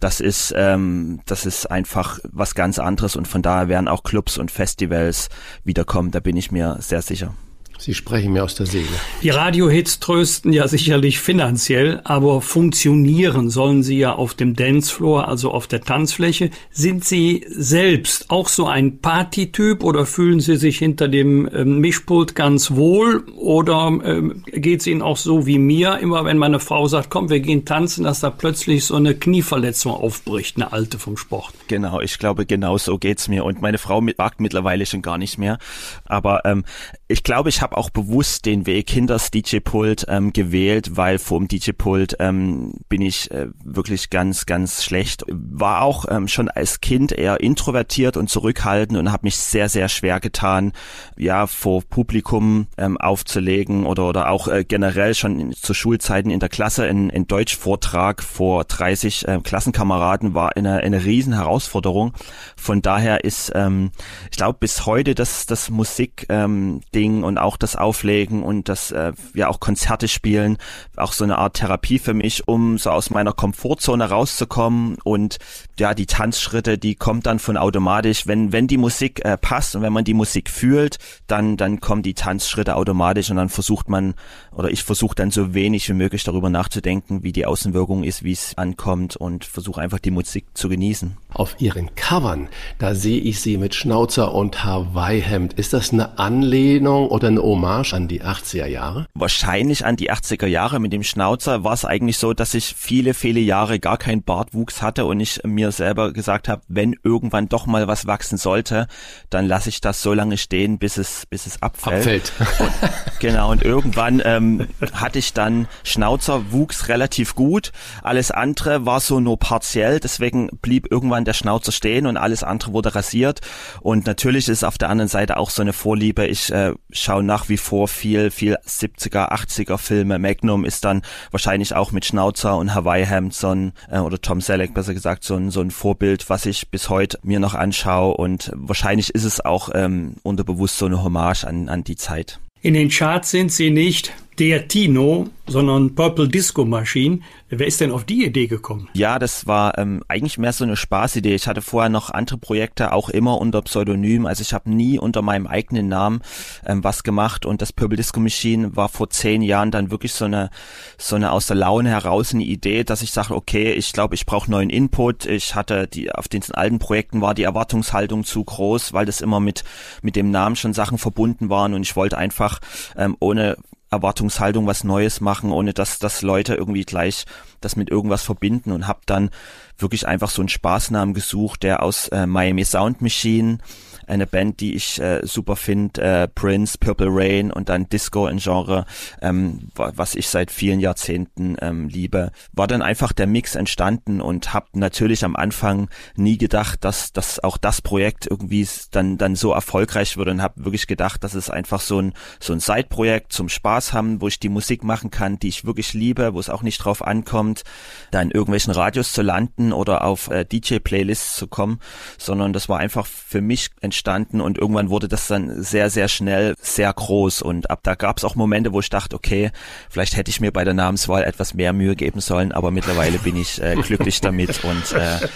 das 0.00 0.20
ist, 0.20 0.52
ähm, 0.56 1.20
das 1.26 1.46
ist 1.46 1.66
einfach 1.70 2.18
was 2.24 2.54
ganz 2.54 2.78
anderes 2.78 3.16
und 3.16 3.28
von 3.28 3.42
daher 3.42 3.68
werden 3.68 3.88
auch 3.88 4.02
Clubs 4.02 4.38
und 4.38 4.50
Festivals 4.50 5.28
wiederkommen, 5.64 6.10
da 6.10 6.20
bin 6.20 6.36
ich 6.36 6.50
mir 6.50 6.76
sehr 6.80 7.02
sicher. 7.02 7.34
Sie 7.78 7.94
sprechen 7.94 8.32
mir 8.32 8.44
aus 8.44 8.54
der 8.54 8.66
Seele. 8.66 8.86
Die 9.22 9.30
Radiohits 9.30 10.00
trösten 10.00 10.52
ja 10.52 10.66
sicherlich 10.66 11.18
finanziell, 11.18 12.00
aber 12.04 12.40
funktionieren 12.40 13.50
sollen 13.50 13.82
sie 13.82 13.98
ja 13.98 14.14
auf 14.14 14.34
dem 14.34 14.56
Dancefloor, 14.56 15.28
also 15.28 15.50
auf 15.50 15.66
der 15.66 15.82
Tanzfläche. 15.82 16.50
Sind 16.70 17.04
Sie 17.04 17.44
selbst 17.48 18.30
auch 18.30 18.48
so 18.48 18.66
ein 18.66 18.98
Partytyp 18.98 19.84
oder 19.84 20.06
fühlen 20.06 20.40
Sie 20.40 20.56
sich 20.56 20.78
hinter 20.78 21.08
dem 21.08 21.48
ähm, 21.52 21.80
Mischpult 21.80 22.34
ganz 22.34 22.72
wohl 22.72 23.24
oder 23.36 23.88
ähm, 24.04 24.42
geht 24.46 24.80
es 24.80 24.86
Ihnen 24.86 25.02
auch 25.02 25.16
so 25.16 25.46
wie 25.46 25.58
mir, 25.58 25.98
immer 25.98 26.24
wenn 26.24 26.38
meine 26.38 26.60
Frau 26.60 26.88
sagt, 26.88 27.10
komm, 27.10 27.28
wir 27.28 27.40
gehen 27.40 27.64
tanzen, 27.64 28.04
dass 28.04 28.20
da 28.20 28.30
plötzlich 28.30 28.84
so 28.84 28.96
eine 28.96 29.14
Knieverletzung 29.14 29.92
aufbricht, 29.92 30.56
eine 30.56 30.72
alte 30.72 30.98
vom 30.98 31.16
Sport? 31.16 31.52
Genau, 31.68 32.00
ich 32.00 32.18
glaube, 32.18 32.46
genau 32.46 32.78
so 32.78 32.98
geht's 32.98 33.28
mir 33.28 33.44
und 33.44 33.60
meine 33.60 33.78
Frau 33.78 34.02
wagt 34.16 34.40
mittlerweile 34.40 34.86
schon 34.86 35.02
gar 35.02 35.18
nicht 35.18 35.38
mehr. 35.38 35.58
Aber 36.04 36.44
ähm, 36.44 36.64
ich 37.08 37.22
glaube, 37.22 37.48
ich 37.48 37.62
habe 37.62 37.65
habe 37.66 37.78
auch 37.78 37.90
bewusst 37.90 38.46
den 38.46 38.64
Weg 38.64 38.88
hinter 38.90 39.14
das 39.14 39.32
DJ-Pult 39.32 40.06
ähm, 40.08 40.32
gewählt, 40.32 40.96
weil 40.96 41.18
vor 41.18 41.40
dem 41.40 41.48
DJ-Pult 41.48 42.16
ähm, 42.20 42.74
bin 42.88 43.02
ich 43.02 43.28
äh, 43.32 43.48
wirklich 43.64 44.08
ganz, 44.08 44.46
ganz 44.46 44.84
schlecht. 44.84 45.24
War 45.28 45.82
auch 45.82 46.04
ähm, 46.08 46.28
schon 46.28 46.48
als 46.48 46.80
Kind 46.80 47.10
eher 47.10 47.40
introvertiert 47.40 48.16
und 48.16 48.30
zurückhaltend 48.30 48.96
und 48.96 49.10
habe 49.10 49.26
mich 49.26 49.36
sehr, 49.36 49.68
sehr 49.68 49.88
schwer 49.88 50.20
getan, 50.20 50.74
ja, 51.16 51.48
vor 51.48 51.82
Publikum 51.82 52.68
ähm, 52.78 52.98
aufzulegen 52.98 53.84
oder, 53.84 54.08
oder 54.08 54.30
auch 54.30 54.46
äh, 54.46 54.62
generell 54.62 55.14
schon 55.14 55.40
in, 55.40 55.52
zu 55.52 55.74
Schulzeiten 55.74 56.30
in 56.30 56.38
der 56.38 56.48
Klasse 56.48 56.84
ein, 56.84 57.10
ein 57.10 57.26
Deutschvortrag 57.26 58.22
vor 58.22 58.62
30 58.62 59.26
äh, 59.26 59.40
Klassenkameraden 59.42 60.34
war 60.34 60.56
eine, 60.56 60.76
eine 60.76 61.04
riesen 61.04 61.32
Herausforderung. 61.32 62.12
Von 62.54 62.80
daher 62.80 63.24
ist, 63.24 63.50
ähm, 63.56 63.90
ich 64.30 64.36
glaube, 64.36 64.58
bis 64.60 64.86
heute 64.86 65.16
das, 65.16 65.46
das 65.46 65.68
Musik-Ding 65.68 67.16
ähm, 67.16 67.24
und 67.24 67.38
auch 67.38 67.55
auch 67.56 67.58
das 67.58 67.76
Auflegen 67.76 68.42
und 68.42 68.68
das 68.68 68.90
äh, 68.90 69.12
ja 69.34 69.48
auch 69.48 69.60
Konzerte 69.60 70.08
spielen, 70.08 70.58
auch 70.96 71.12
so 71.12 71.24
eine 71.24 71.38
Art 71.38 71.54
Therapie 71.54 71.98
für 71.98 72.12
mich, 72.12 72.46
um 72.46 72.76
so 72.78 72.90
aus 72.90 73.10
meiner 73.10 73.32
Komfortzone 73.32 74.08
rauszukommen 74.10 74.98
und 75.04 75.38
ja, 75.78 75.94
die 75.94 76.06
Tanzschritte, 76.06 76.78
die 76.78 76.94
kommt 76.94 77.26
dann 77.26 77.38
von 77.38 77.56
automatisch, 77.56 78.26
wenn 78.26 78.52
wenn 78.52 78.66
die 78.66 78.76
Musik 78.76 79.24
äh, 79.24 79.38
passt 79.38 79.74
und 79.74 79.82
wenn 79.82 79.92
man 79.92 80.04
die 80.04 80.14
Musik 80.14 80.50
fühlt, 80.50 80.98
dann 81.26 81.56
dann 81.56 81.80
kommen 81.80 82.02
die 82.02 82.14
Tanzschritte 82.14 82.76
automatisch 82.76 83.30
und 83.30 83.36
dann 83.36 83.48
versucht 83.48 83.88
man 83.88 84.14
oder 84.52 84.70
ich 84.70 84.82
versuche 84.82 85.14
dann 85.14 85.30
so 85.30 85.54
wenig 85.54 85.88
wie 85.88 85.94
möglich 85.94 86.24
darüber 86.24 86.50
nachzudenken, 86.50 87.22
wie 87.22 87.32
die 87.32 87.46
Außenwirkung 87.46 88.04
ist, 88.04 88.22
wie 88.22 88.32
es 88.32 88.56
ankommt 88.56 89.16
und 89.16 89.44
versuche 89.44 89.80
einfach 89.80 89.98
die 89.98 90.10
Musik 90.10 90.46
zu 90.54 90.68
genießen. 90.68 91.16
Auf 91.32 91.56
Ihren 91.58 91.94
Covern, 91.94 92.48
da 92.78 92.94
sehe 92.94 93.20
ich 93.20 93.40
Sie 93.40 93.58
mit 93.58 93.74
Schnauzer 93.74 94.34
und 94.34 94.64
Hawaii-Hemd. 94.64 95.54
Ist 95.54 95.72
das 95.72 95.92
eine 95.92 96.18
Anlehnung 96.18 97.08
oder 97.08 97.28
eine 97.28 97.42
Hommage 97.46 97.94
an 97.94 98.08
die 98.08 98.24
80er 98.24 98.66
Jahre? 98.66 99.06
Wahrscheinlich 99.14 99.86
an 99.86 99.94
die 99.94 100.10
80er 100.10 100.48
Jahre. 100.48 100.80
Mit 100.80 100.92
dem 100.92 101.04
Schnauzer 101.04 101.62
war 101.62 101.74
es 101.74 101.84
eigentlich 101.84 102.18
so, 102.18 102.34
dass 102.34 102.54
ich 102.54 102.74
viele, 102.76 103.14
viele 103.14 103.38
Jahre 103.38 103.78
gar 103.78 103.98
keinen 103.98 104.24
Bartwuchs 104.24 104.82
hatte 104.82 105.04
und 105.04 105.20
ich 105.20 105.40
mir 105.44 105.70
selber 105.70 106.12
gesagt 106.12 106.48
habe, 106.48 106.62
wenn 106.66 106.96
irgendwann 107.04 107.48
doch 107.48 107.66
mal 107.66 107.86
was 107.86 108.08
wachsen 108.08 108.36
sollte, 108.36 108.88
dann 109.30 109.46
lasse 109.46 109.68
ich 109.68 109.80
das 109.80 110.02
so 110.02 110.12
lange 110.12 110.38
stehen, 110.38 110.78
bis 110.78 110.96
es, 110.96 111.24
bis 111.26 111.46
es 111.46 111.62
abfällt. 111.62 111.98
Abfällt. 111.98 112.32
Und, 112.58 112.72
genau, 113.20 113.52
und 113.52 113.62
irgendwann 113.62 114.20
ähm, 114.24 114.66
hatte 114.92 115.20
ich 115.20 115.32
dann 115.32 115.68
Schnauzer, 115.84 116.50
wuchs 116.50 116.88
relativ 116.88 117.36
gut. 117.36 117.70
Alles 118.02 118.32
andere 118.32 118.86
war 118.86 118.98
so 118.98 119.20
nur 119.20 119.38
partiell, 119.38 120.00
deswegen 120.00 120.48
blieb 120.62 120.90
irgendwann 120.90 121.24
der 121.24 121.34
Schnauzer 121.34 121.70
stehen 121.70 122.06
und 122.06 122.16
alles 122.16 122.42
andere 122.42 122.72
wurde 122.72 122.96
rasiert. 122.96 123.40
Und 123.82 124.04
natürlich 124.04 124.48
ist 124.48 124.64
auf 124.64 124.78
der 124.78 124.88
anderen 124.88 125.08
Seite 125.08 125.36
auch 125.36 125.50
so 125.50 125.62
eine 125.62 125.72
Vorliebe. 125.72 126.26
Ich 126.26 126.50
äh, 126.50 126.72
schaue 126.90 127.22
nach 127.22 127.35
wie 127.48 127.56
vor 127.56 127.88
viel, 127.88 128.30
viel 128.30 128.56
70er, 128.66 129.30
80er 129.30 129.78
Filme. 129.78 130.18
Magnum 130.18 130.64
ist 130.64 130.84
dann 130.84 131.02
wahrscheinlich 131.30 131.74
auch 131.74 131.92
mit 131.92 132.04
Schnauzer 132.04 132.56
und 132.56 132.74
Hawaii-Hemd 132.74 133.34
so 133.34 133.48
ein, 133.48 133.72
äh, 133.90 133.98
oder 133.98 134.20
Tom 134.20 134.40
Selleck 134.40 134.74
besser 134.74 134.94
gesagt, 134.94 135.24
so 135.24 135.36
ein, 135.36 135.50
so 135.50 135.60
ein 135.60 135.70
Vorbild, 135.70 136.28
was 136.30 136.46
ich 136.46 136.70
bis 136.70 136.88
heute 136.88 137.18
mir 137.22 137.40
noch 137.40 137.54
anschaue. 137.54 138.16
Und 138.16 138.50
wahrscheinlich 138.54 139.10
ist 139.10 139.24
es 139.24 139.44
auch 139.44 139.70
ähm, 139.74 140.16
unterbewusst 140.22 140.78
so 140.78 140.86
eine 140.86 141.02
Hommage 141.02 141.44
an, 141.44 141.68
an 141.68 141.84
die 141.84 141.96
Zeit. 141.96 142.40
In 142.62 142.74
den 142.74 142.88
Charts 142.88 143.30
sind 143.30 143.52
sie 143.52 143.70
nicht 143.70 144.12
der 144.38 144.68
Tino, 144.68 145.28
sondern 145.46 145.94
Purple 145.94 146.28
Disco 146.28 146.64
Machine. 146.64 147.20
Wer 147.48 147.66
ist 147.66 147.80
denn 147.80 147.92
auf 147.92 148.04
die 148.04 148.24
Idee 148.24 148.48
gekommen? 148.48 148.88
Ja, 148.92 149.18
das 149.18 149.46
war 149.46 149.78
ähm, 149.78 150.02
eigentlich 150.08 150.36
mehr 150.36 150.52
so 150.52 150.64
eine 150.64 150.76
Spaßidee. 150.76 151.34
Ich 151.34 151.46
hatte 151.46 151.62
vorher 151.62 151.88
noch 151.88 152.10
andere 152.10 152.36
Projekte, 152.36 152.92
auch 152.92 153.08
immer 153.08 153.38
unter 153.38 153.62
Pseudonym. 153.62 154.26
Also 154.26 154.42
ich 154.42 154.52
habe 154.52 154.70
nie 154.70 154.98
unter 154.98 155.22
meinem 155.22 155.46
eigenen 155.46 155.88
Namen 155.88 156.22
ähm, 156.66 156.82
was 156.82 157.04
gemacht. 157.04 157.46
Und 157.46 157.62
das 157.62 157.72
Purple 157.72 157.96
Disco 157.96 158.20
Machine 158.20 158.74
war 158.76 158.88
vor 158.88 159.08
zehn 159.10 159.42
Jahren 159.42 159.70
dann 159.70 159.90
wirklich 159.90 160.12
so 160.12 160.24
eine 160.24 160.50
so 160.98 161.16
eine 161.16 161.30
aus 161.30 161.46
der 161.46 161.56
Laune 161.56 161.90
heraus 161.90 162.34
eine 162.34 162.44
Idee, 162.44 162.84
dass 162.84 163.02
ich 163.02 163.12
sage, 163.12 163.34
okay, 163.34 163.72
ich 163.72 163.92
glaube, 163.92 164.16
ich 164.16 164.26
brauche 164.26 164.50
neuen 164.50 164.70
Input. 164.70 165.26
Ich 165.26 165.54
hatte 165.54 165.86
die 165.86 166.10
auf 166.12 166.28
den 166.28 166.42
alten 166.52 166.78
Projekten 166.78 167.20
war 167.20 167.34
die 167.34 167.44
Erwartungshaltung 167.44 168.24
zu 168.24 168.44
groß, 168.44 168.92
weil 168.92 169.06
das 169.06 169.20
immer 169.20 169.40
mit 169.40 169.64
mit 170.02 170.16
dem 170.16 170.30
Namen 170.30 170.56
schon 170.56 170.74
Sachen 170.74 170.98
verbunden 170.98 171.48
waren 171.48 171.74
und 171.74 171.82
ich 171.82 171.94
wollte 171.94 172.18
einfach 172.18 172.60
ähm, 172.96 173.16
ohne 173.20 173.56
Erwartungshaltung 173.90 174.66
was 174.66 174.84
Neues 174.84 175.20
machen, 175.20 175.52
ohne 175.52 175.72
dass, 175.72 175.98
dass 175.98 176.22
Leute 176.22 176.54
irgendwie 176.54 176.84
gleich 176.84 177.24
das 177.60 177.76
mit 177.76 177.90
irgendwas 177.90 178.22
verbinden 178.22 178.72
und 178.72 178.86
habe 178.86 179.00
dann 179.06 179.30
wirklich 179.78 180.06
einfach 180.06 180.30
so 180.30 180.42
einen 180.42 180.48
Spaßnamen 180.48 181.14
gesucht, 181.14 181.62
der 181.62 181.82
aus 181.82 182.08
äh, 182.08 182.26
Miami 182.26 182.64
Sound 182.64 183.00
Machine 183.00 183.58
eine 184.06 184.26
Band, 184.26 184.60
die 184.60 184.74
ich 184.74 185.00
äh, 185.00 185.20
super 185.24 185.56
finde, 185.56 186.00
äh, 186.00 186.28
Prince, 186.28 186.78
Purple 186.78 187.08
Rain 187.10 187.52
und 187.52 187.68
dann 187.68 187.88
Disco 187.88 188.26
ein 188.26 188.38
Genre, 188.38 188.86
ähm, 189.20 189.68
was 189.74 190.14
ich 190.14 190.28
seit 190.28 190.50
vielen 190.50 190.80
Jahrzehnten 190.80 191.56
ähm, 191.60 191.88
liebe, 191.88 192.30
war 192.52 192.66
dann 192.66 192.82
einfach 192.82 193.12
der 193.12 193.26
Mix 193.26 193.54
entstanden 193.54 194.20
und 194.20 194.54
habe 194.54 194.66
natürlich 194.74 195.24
am 195.24 195.36
Anfang 195.36 195.88
nie 196.14 196.38
gedacht, 196.38 196.84
dass, 196.84 197.12
dass 197.12 197.42
auch 197.42 197.56
das 197.56 197.82
Projekt 197.82 198.26
irgendwie 198.30 198.66
dann 198.90 199.18
dann 199.18 199.34
so 199.34 199.52
erfolgreich 199.52 200.16
wird 200.16 200.28
und 200.28 200.42
habe 200.42 200.64
wirklich 200.64 200.86
gedacht, 200.86 201.24
dass 201.24 201.34
es 201.34 201.50
einfach 201.50 201.80
so 201.80 202.00
ein 202.00 202.12
so 202.40 202.52
ein 202.52 202.60
Side-Projekt 202.60 203.32
zum 203.32 203.48
Spaß 203.48 203.92
haben, 203.92 204.20
wo 204.20 204.28
ich 204.28 204.38
die 204.38 204.48
Musik 204.48 204.84
machen 204.84 205.10
kann, 205.10 205.38
die 205.38 205.48
ich 205.48 205.64
wirklich 205.64 205.92
liebe, 205.92 206.34
wo 206.34 206.40
es 206.40 206.50
auch 206.50 206.62
nicht 206.62 206.78
drauf 206.78 207.04
ankommt, 207.04 207.64
da 208.10 208.22
in 208.22 208.30
irgendwelchen 208.30 208.72
Radios 208.72 209.12
zu 209.12 209.22
landen 209.22 209.72
oder 209.72 210.04
auf 210.04 210.28
äh, 210.30 210.44
DJ-Playlists 210.44 211.36
zu 211.36 211.46
kommen, 211.48 211.80
sondern 212.18 212.52
das 212.52 212.68
war 212.68 212.78
einfach 212.78 213.06
für 213.06 213.40
mich 213.40 213.70
entstanden 213.80 213.95
entstanden 213.96 214.42
und 214.42 214.58
irgendwann 214.58 214.90
wurde 214.90 215.08
das 215.08 215.26
dann 215.26 215.62
sehr, 215.62 215.88
sehr 215.88 216.08
schnell 216.08 216.54
sehr 216.60 216.92
groß 216.92 217.40
und 217.40 217.70
ab 217.70 217.80
da 217.82 217.94
gab 217.94 218.18
es 218.18 218.24
auch 218.24 218.34
Momente, 218.34 218.72
wo 218.72 218.80
ich 218.80 218.90
dachte, 218.90 219.16
okay, 219.16 219.50
vielleicht 219.88 220.16
hätte 220.16 220.30
ich 220.30 220.40
mir 220.40 220.52
bei 220.52 220.64
der 220.64 220.74
Namenswahl 220.74 221.24
etwas 221.24 221.54
mehr 221.54 221.72
Mühe 221.72 221.96
geben 221.96 222.20
sollen, 222.20 222.52
aber 222.52 222.70
mittlerweile 222.70 223.18
bin 223.18 223.36
ich 223.36 223.60
äh, 223.62 223.74
glücklich 223.74 224.20
damit 224.20 224.62
und 224.64 224.92
äh, 224.92 225.28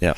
ja. 0.00 0.14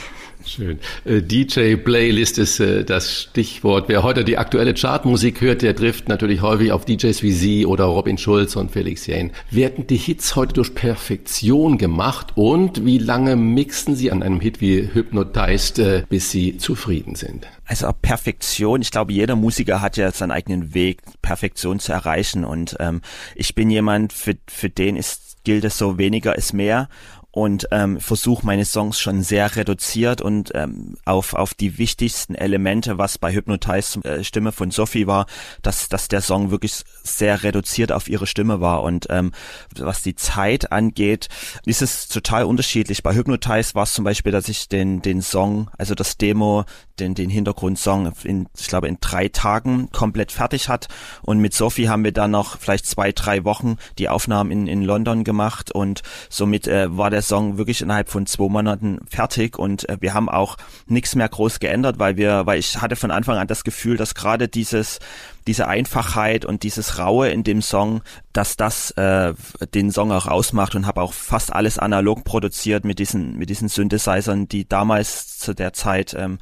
Schön. 0.47 0.79
Äh, 1.05 1.23
DJ-Playlist 1.23 2.39
ist 2.39 2.61
äh, 2.61 2.85
das 2.85 3.23
Stichwort. 3.23 3.89
Wer 3.89 4.03
heute 4.03 4.25
die 4.25 4.39
aktuelle 4.39 4.75
Chartmusik 4.75 5.41
hört, 5.41 5.63
der 5.63 5.75
trifft 5.75 6.09
natürlich 6.09 6.43
häufig 6.43 6.73
auf 6.73 6.85
DJs 6.85 7.23
wie 7.23 7.33
Sie 7.33 7.67
oder 7.67 7.85
Robin 7.85 8.19
Schulz 8.19 8.57
und 8.57 8.71
Felix 8.71 9.07
Jane. 9.07 9.31
Werden 9.51 9.87
die 9.87 9.97
Hits 9.97 10.37
heute 10.37 10.55
durch 10.55 10.75
Perfektion 10.75 11.79
gemacht 11.79 12.33
und 12.35 12.85
wie 12.85 12.99
lange 12.99 13.37
mixen 13.37 13.97
Sie 13.97 14.11
an 14.11 14.23
einem 14.23 14.41
Hit 14.41 14.61
wie 14.61 14.91
Hypnotized, 14.93 15.79
äh, 15.79 16.03
bis 16.09 16.31
Sie 16.31 16.59
zufrieden 16.59 17.15
sind? 17.15 17.47
Also 17.67 17.91
Perfektion, 18.03 18.83
ich 18.83 18.91
glaube, 18.91 19.13
jeder 19.13 19.37
Musiker 19.37 19.81
hat 19.81 19.97
ja 19.97 20.13
seinen 20.13 20.33
eigenen 20.33 20.75
Weg, 20.75 21.01
Perfektion 21.23 21.79
zu 21.79 21.93
erreichen 21.93 22.45
und 22.45 22.77
ähm, 22.81 23.01
ich 23.35 23.55
bin 23.55 23.71
jemand, 23.71 24.13
für, 24.13 24.35
für 24.47 24.69
den 24.69 24.97
ist 24.97 25.25
gilt 25.45 25.65
es 25.65 25.79
so, 25.79 25.99
weniger 25.99 26.37
ist 26.37 26.55
mehr 26.55 26.89
und 27.35 27.67
ähm, 27.73 27.99
versuche 28.01 28.47
meine 28.47 28.65
Songs 28.65 29.01
schon 29.01 29.25
sehr 29.25 29.57
reduziert 29.57 30.21
und 30.21 30.53
ähm, 30.55 30.95
auf, 31.05 31.35
auf 31.35 31.53
die 31.53 31.79
wichtigsten 31.79 32.37
Elemente, 32.37 32.97
was 32.97 33.19
bei 33.19 33.33
Hypnotize 33.33 33.99
äh, 34.05 34.23
Stimme 34.23 34.53
von 34.53 34.71
Sophie 34.71 35.09
war, 35.09 35.27
dass, 35.61 35.89
dass 35.89 36.07
der 36.07 36.21
Song 36.21 36.53
wirklich 36.53 36.85
sehr 37.03 37.43
reduziert 37.43 37.91
auf 37.91 38.09
ihre 38.09 38.29
Stimme 38.29 38.61
war. 38.61 38.85
Und 38.85 39.09
ähm, 39.11 39.33
was 39.77 40.03
die 40.03 40.15
Zeit 40.15 40.71
angeht, 40.71 41.27
ist 41.67 41.83
es 41.83 42.07
total 42.07 42.45
unterschiedlich. 42.45 43.03
Bei 43.03 43.17
Hypnotize 43.17 43.75
war 43.75 43.83
es 43.83 43.95
zum 43.95 44.05
Beispiel, 44.05 44.31
dass 44.31 44.49
ich 44.49 44.69
den, 44.69 45.03
den 45.03 45.21
Song, 45.21 45.71
also 45.77 45.97
das 45.97 46.17
Demo, 46.17 46.65
den, 47.01 47.15
den 47.15 47.31
Hintergrundsong 47.31 48.13
in, 48.25 48.47
ich 48.59 48.69
glaube, 48.69 48.89
in 48.89 48.99
drei 49.01 49.29
Tagen 49.29 49.91
komplett 49.93 50.33
fertig 50.33 50.69
hat. 50.69 50.89
Und 51.23 51.39
mit 51.39 51.55
Sophie 51.55 51.89
haben 51.89 52.05
wir 52.05 52.13
dann 52.13 52.31
noch 52.31 52.59
vielleicht 52.59 52.87
zwei, 52.87 53.13
drei 53.13 53.45
Wochen 53.45 53.77
die 53.99 54.09
Aufnahmen 54.09 54.51
in, 54.51 54.67
in 54.67 54.83
London 54.83 55.25
gemacht 55.25 55.73
und 55.73 56.03
somit 56.29 56.67
äh, 56.67 56.97
war 56.97 57.11
der 57.11 57.23
Song 57.23 57.59
wirklich 57.59 57.81
innerhalb 57.81 58.09
von 58.09 58.27
zwei 58.27 58.49
Monaten 58.49 59.01
fertig 59.09 59.59
und 59.59 59.89
äh, 59.89 59.97
wir 60.01 60.15
haben 60.15 60.29
auch 60.29 60.57
nichts 60.87 61.15
mehr 61.15 61.29
groß 61.29 61.61
geändert, 61.61 61.99
weil 61.99 62.17
wir, 62.17 62.47
weil 62.47 62.59
ich 62.59 62.81
hatte 62.81 62.97
von 62.97 63.11
Anfang 63.11 63.39
an 63.39 63.47
das 63.47 63.65
Gefühl, 63.65 63.97
dass 63.97 64.15
gerade 64.15 64.49
dieses 64.49 64.99
diese 65.47 65.69
Einfachheit 65.69 66.45
und 66.45 66.63
dieses 66.63 66.99
Raue 66.99 67.29
in 67.29 67.45
dem 67.45 67.63
Song, 67.63 68.03
dass 68.33 68.57
das 68.57 68.91
äh, 68.93 69.35
den 69.75 69.91
Song 69.91 70.11
auch 70.11 70.27
ausmacht 70.27 70.75
und 70.75 70.87
habe 70.87 71.03
auch 71.03 71.13
fast 71.13 71.53
alles 71.53 71.79
analog 71.79 72.25
produziert 72.25 72.85
mit 72.85 72.99
diesen 72.99 73.37
mit 73.37 73.51
diesen 73.51 73.69
Synthesizern, 73.69 74.49
die 74.49 74.69
damals 74.69 75.39
zu 75.39 75.55
der 75.55 75.73
Zeit 75.73 76.15
ähm, 76.19 76.39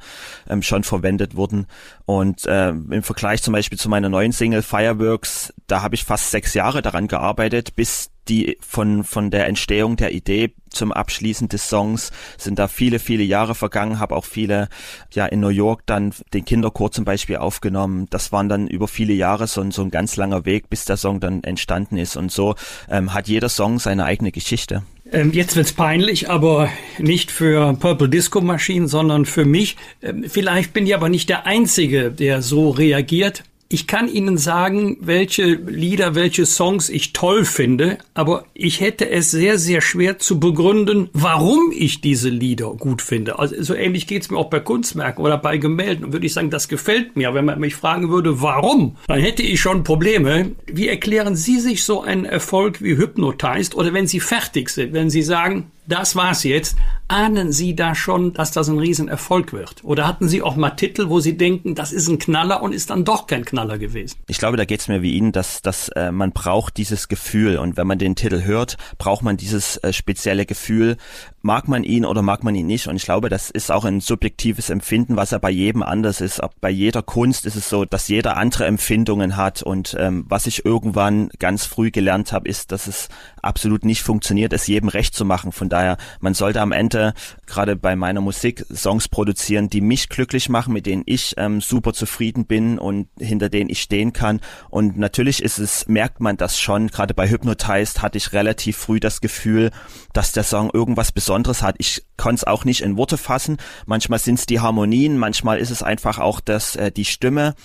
ähm, 0.47 0.61
schon 0.61 0.83
verwendet 0.83 1.35
wurden. 1.35 1.67
Und 2.05 2.45
äh, 2.45 2.69
im 2.69 3.03
Vergleich 3.03 3.43
zum 3.43 3.53
Beispiel 3.53 3.77
zu 3.77 3.89
meiner 3.89 4.09
neuen 4.09 4.31
Single 4.31 4.61
Fireworks, 4.61 5.53
da 5.67 5.81
habe 5.81 5.95
ich 5.95 6.05
fast 6.05 6.31
sechs 6.31 6.53
Jahre 6.53 6.81
daran 6.81 7.07
gearbeitet, 7.07 7.75
bis 7.75 8.12
die 8.27 8.57
von 8.61 9.03
von 9.03 9.31
der 9.31 9.47
Entstehung 9.47 9.95
der 9.95 10.13
Idee 10.13 10.53
zum 10.69 10.91
Abschließen 10.91 11.49
des 11.49 11.69
Songs 11.69 12.11
sind 12.37 12.59
da 12.59 12.67
viele 12.67 12.99
viele 12.99 13.23
Jahre 13.23 13.55
vergangen 13.55 13.99
habe 13.99 14.15
auch 14.15 14.25
viele 14.25 14.69
ja 15.11 15.25
in 15.25 15.39
New 15.39 15.49
York 15.49 15.81
dann 15.85 16.13
den 16.33 16.45
Kinderchor 16.45 16.91
zum 16.91 17.05
Beispiel 17.05 17.37
aufgenommen 17.37 18.07
das 18.09 18.31
waren 18.31 18.49
dann 18.49 18.67
über 18.67 18.87
viele 18.87 19.13
Jahre 19.13 19.47
so, 19.47 19.69
so 19.71 19.81
ein 19.81 19.91
ganz 19.91 20.15
langer 20.15 20.45
Weg 20.45 20.69
bis 20.69 20.85
der 20.85 20.97
Song 20.97 21.19
dann 21.19 21.43
entstanden 21.43 21.97
ist 21.97 22.17
und 22.17 22.31
so 22.31 22.55
ähm, 22.89 23.13
hat 23.13 23.27
jeder 23.27 23.49
Song 23.49 23.79
seine 23.79 24.05
eigene 24.05 24.31
Geschichte 24.31 24.83
ähm, 25.13 25.31
Jetzt 25.31 25.55
wird's 25.55 25.73
peinlich, 25.73 26.29
aber 26.29 26.69
nicht 26.97 27.29
für 27.29 27.73
Purple 27.73 28.09
Disco 28.09 28.41
Machine, 28.41 28.87
sondern 28.87 29.25
für 29.25 29.45
mich. 29.45 29.77
Ähm, 30.01 30.25
vielleicht 30.27 30.73
bin 30.73 30.87
ich 30.87 30.95
aber 30.95 31.07
nicht 31.07 31.29
der 31.29 31.45
Einzige, 31.45 32.11
der 32.11 32.41
so 32.41 32.71
reagiert. 32.71 33.43
Ich 33.73 33.87
kann 33.87 34.07
Ihnen 34.07 34.37
sagen, 34.37 34.97
welche 34.99 35.45
Lieder, 35.45 36.13
welche 36.13 36.45
Songs 36.45 36.89
ich 36.89 37.11
toll 37.11 37.43
finde, 37.43 37.97
aber 38.13 38.45
ich 38.53 38.81
hätte 38.81 39.09
es 39.09 39.31
sehr, 39.31 39.57
sehr 39.57 39.81
schwer 39.81 40.19
zu 40.19 40.39
begründen, 40.39 41.09
warum 41.13 41.73
ich 41.75 41.99
diese 41.99 42.29
Lieder 42.29 42.67
gut 42.75 43.01
finde. 43.01 43.39
Also 43.39 43.55
so 43.63 43.73
ähnlich 43.73 44.05
geht's 44.05 44.29
mir 44.29 44.37
auch 44.37 44.51
bei 44.51 44.59
Kunstwerken 44.59 45.25
oder 45.25 45.39
bei 45.39 45.57
Gemälden. 45.57 46.05
Und 46.05 46.13
würde 46.13 46.27
ich 46.27 46.33
sagen, 46.33 46.51
das 46.51 46.67
gefällt 46.67 47.15
mir. 47.15 47.33
Wenn 47.33 47.45
man 47.45 47.59
mich 47.59 47.73
fragen 47.73 48.11
würde, 48.11 48.43
warum, 48.43 48.95
dann 49.07 49.19
hätte 49.19 49.41
ich 49.41 49.59
schon 49.59 49.83
Probleme. 49.83 50.51
Wie 50.67 50.87
erklären 50.87 51.35
Sie 51.35 51.59
sich 51.59 51.83
so 51.83 52.03
einen 52.03 52.25
Erfolg 52.25 52.79
wie 52.83 52.95
Hypnotized 52.95 53.73
oder 53.73 53.91
wenn 53.91 54.05
Sie 54.05 54.19
fertig 54.19 54.69
sind, 54.69 54.93
wenn 54.93 55.09
Sie 55.09 55.23
sagen, 55.23 55.71
das 55.87 56.15
war's 56.15 56.43
jetzt. 56.43 56.77
Ahnen 57.07 57.51
Sie 57.51 57.75
da 57.75 57.95
schon, 57.95 58.33
dass 58.33 58.51
das 58.51 58.69
ein 58.69 58.79
Riesenerfolg 58.79 59.53
wird? 59.53 59.83
Oder 59.83 60.07
hatten 60.07 60.29
Sie 60.29 60.41
auch 60.41 60.55
mal 60.55 60.71
Titel, 60.71 61.09
wo 61.09 61.19
Sie 61.19 61.37
denken, 61.37 61.75
das 61.75 61.91
ist 61.91 62.07
ein 62.07 62.17
Knaller 62.17 62.61
und 62.61 62.73
ist 62.73 62.89
dann 62.89 63.05
doch 63.05 63.27
kein 63.27 63.45
Knaller 63.45 63.77
gewesen? 63.77 64.17
Ich 64.27 64.37
glaube, 64.37 64.57
da 64.57 64.65
geht's 64.65 64.87
mir 64.87 65.01
wie 65.01 65.13
Ihnen, 65.13 65.31
dass, 65.31 65.61
dass 65.61 65.89
äh, 65.89 66.11
man 66.11 66.31
braucht 66.31 66.77
dieses 66.77 67.07
Gefühl 67.07 67.57
und 67.57 67.77
wenn 67.77 67.87
man 67.87 67.99
den 67.99 68.15
Titel 68.15 68.43
hört, 68.43 68.77
braucht 68.97 69.23
man 69.23 69.37
dieses 69.37 69.77
äh, 69.77 69.93
spezielle 69.93 70.45
Gefühl. 70.45 70.97
Mag 71.45 71.67
man 71.67 71.83
ihn 71.83 72.05
oder 72.05 72.21
mag 72.21 72.45
man 72.45 72.55
ihn 72.55 72.67
nicht? 72.67 72.87
Und 72.87 72.95
ich 72.95 73.03
glaube, 73.03 73.27
das 73.27 73.49
ist 73.49 73.69
auch 73.69 73.83
ein 73.83 73.99
subjektives 73.99 74.69
Empfinden, 74.69 75.17
was 75.17 75.31
ja 75.31 75.39
bei 75.39 75.49
jedem 75.49 75.83
anders 75.83 76.21
ist. 76.21 76.39
Bei 76.61 76.69
jeder 76.69 77.01
Kunst 77.01 77.45
ist 77.45 77.57
es 77.57 77.67
so, 77.67 77.83
dass 77.83 78.07
jeder 78.07 78.37
andere 78.37 78.65
Empfindungen 78.65 79.35
hat. 79.35 79.61
Und 79.61 79.93
ähm, 79.99 80.23
was 80.29 80.47
ich 80.47 80.63
irgendwann 80.63 81.27
ganz 81.39 81.65
früh 81.65 81.91
gelernt 81.91 82.31
habe, 82.31 82.47
ist, 82.47 82.71
dass 82.71 82.87
es 82.87 83.09
absolut 83.41 83.83
nicht 83.83 84.03
funktioniert, 84.03 84.53
es 84.53 84.67
jedem 84.67 84.87
recht 84.87 85.15
zu 85.15 85.25
machen. 85.25 85.51
Von 85.51 85.67
daher, 85.67 85.97
man 86.21 86.33
sollte 86.33 86.61
am 86.61 86.71
Ende 86.71 87.13
gerade 87.45 87.75
bei 87.75 87.97
meiner 87.97 88.21
Musik 88.21 88.65
Songs 88.73 89.09
produzieren, 89.09 89.69
die 89.69 89.81
mich 89.81 90.07
glücklich 90.07 90.47
machen, 90.47 90.71
mit 90.71 90.85
denen 90.85 91.03
ich 91.05 91.33
ähm, 91.35 91.59
super 91.59 91.91
zufrieden 91.91 92.45
bin 92.45 92.79
und 92.79 93.09
hinter 93.19 93.49
denen 93.49 93.69
ich 93.69 93.81
stehen 93.81 94.13
kann. 94.13 94.39
Und 94.69 94.97
natürlich 94.97 95.43
ist 95.43 95.59
es, 95.59 95.89
merkt 95.89 96.21
man 96.21 96.37
das 96.37 96.57
schon, 96.57 96.87
gerade 96.87 97.13
bei 97.13 97.29
Hypnotized 97.29 98.01
hatte 98.01 98.17
ich 98.17 98.31
relativ 98.31 98.77
früh 98.77 99.01
das 99.01 99.19
Gefühl, 99.19 99.71
dass 100.13 100.31
der 100.31 100.43
Song 100.43 100.69
irgendwas 100.71 101.11
Besonderes 101.11 101.32
hat. 101.61 101.75
Ich 101.79 102.03
konnte 102.17 102.35
es 102.35 102.43
auch 102.43 102.63
nicht 102.63 102.81
in 102.81 102.95
Worte 102.97 103.17
fassen. 103.17 103.57
Manchmal 103.85 104.19
sind 104.19 104.39
es 104.39 104.45
die 104.45 104.59
Harmonien, 104.59 105.17
manchmal 105.17 105.57
ist 105.57 105.71
es 105.71 105.83
einfach 105.83 106.19
auch 106.19 106.39
das, 106.39 106.75
äh, 106.75 106.91
die 106.91 107.05
Stimme, 107.05 107.55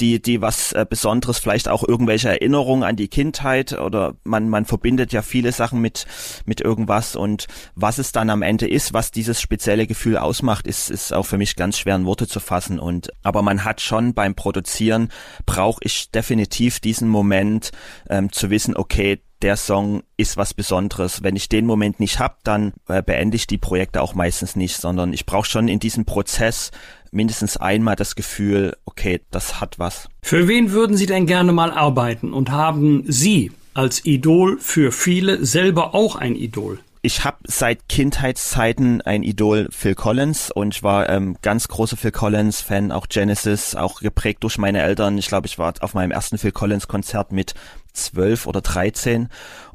die, 0.00 0.20
die 0.20 0.40
was 0.40 0.72
äh, 0.72 0.86
Besonderes, 0.88 1.38
vielleicht 1.38 1.68
auch 1.68 1.86
irgendwelche 1.86 2.28
Erinnerungen 2.28 2.82
an 2.82 2.96
die 2.96 3.08
Kindheit 3.08 3.78
oder 3.78 4.14
man, 4.24 4.48
man 4.48 4.64
verbindet 4.64 5.12
ja 5.12 5.22
viele 5.22 5.52
Sachen 5.52 5.80
mit, 5.80 6.06
mit 6.46 6.60
irgendwas 6.60 7.16
und 7.16 7.46
was 7.74 7.98
es 7.98 8.12
dann 8.12 8.30
am 8.30 8.42
Ende 8.42 8.68
ist, 8.68 8.94
was 8.94 9.10
dieses 9.10 9.40
spezielle 9.40 9.86
Gefühl 9.86 10.16
ausmacht, 10.16 10.66
ist, 10.66 10.90
ist 10.90 11.12
auch 11.12 11.26
für 11.26 11.38
mich 11.38 11.56
ganz 11.56 11.78
schwer 11.78 11.96
in 11.96 12.06
Worte 12.06 12.26
zu 12.26 12.40
fassen 12.40 12.78
und, 12.78 13.10
aber 13.22 13.42
man 13.42 13.64
hat 13.64 13.80
schon 13.80 14.14
beim 14.14 14.34
Produzieren 14.34 15.10
brauche 15.46 15.80
ich 15.82 16.10
definitiv 16.10 16.80
diesen 16.80 17.08
Moment, 17.08 17.72
ähm, 18.08 18.32
zu 18.32 18.50
wissen, 18.50 18.76
okay, 18.76 19.20
der 19.42 19.56
Song 19.56 20.02
ist 20.16 20.36
was 20.36 20.54
Besonderes. 20.54 21.22
Wenn 21.22 21.36
ich 21.36 21.48
den 21.48 21.66
Moment 21.66 22.00
nicht 22.00 22.18
hab, 22.18 22.42
dann 22.44 22.72
äh, 22.88 23.02
beende 23.02 23.36
ich 23.36 23.46
die 23.46 23.58
Projekte 23.58 24.02
auch 24.02 24.14
meistens 24.14 24.56
nicht, 24.56 24.76
sondern 24.76 25.12
ich 25.12 25.26
brauche 25.26 25.48
schon 25.48 25.68
in 25.68 25.78
diesem 25.78 26.04
Prozess 26.04 26.70
mindestens 27.10 27.56
einmal 27.56 27.96
das 27.96 28.16
Gefühl, 28.16 28.76
okay, 28.84 29.20
das 29.30 29.60
hat 29.60 29.78
was. 29.78 30.08
Für 30.22 30.48
wen 30.48 30.72
würden 30.72 30.96
Sie 30.96 31.06
denn 31.06 31.26
gerne 31.26 31.52
mal 31.52 31.70
arbeiten 31.70 32.32
und 32.32 32.50
haben 32.50 33.04
Sie 33.06 33.52
als 33.74 34.04
Idol 34.04 34.58
für 34.58 34.92
viele 34.92 35.44
selber 35.44 35.94
auch 35.94 36.16
ein 36.16 36.34
Idol? 36.34 36.80
Ich 37.02 37.24
habe 37.24 37.38
seit 37.44 37.88
Kindheitszeiten 37.88 39.00
ein 39.02 39.22
Idol 39.22 39.68
Phil 39.70 39.94
Collins 39.94 40.50
und 40.50 40.74
ich 40.74 40.82
war 40.82 41.08
ähm, 41.08 41.36
ganz 41.42 41.68
großer 41.68 41.96
Phil 41.96 42.10
Collins 42.10 42.60
Fan, 42.60 42.92
auch 42.92 43.08
Genesis, 43.08 43.74
auch 43.74 44.00
geprägt 44.00 44.42
durch 44.42 44.58
meine 44.58 44.82
Eltern. 44.82 45.18
Ich 45.18 45.28
glaube, 45.28 45.46
ich 45.46 45.58
war 45.58 45.74
auf 45.80 45.94
meinem 45.94 46.10
ersten 46.10 46.38
Phil 46.38 46.52
Collins 46.52 46.88
Konzert 46.88 47.32
mit 47.32 47.54
zwölf 47.92 48.46
oder 48.46 48.60
dreizehn 48.60 49.28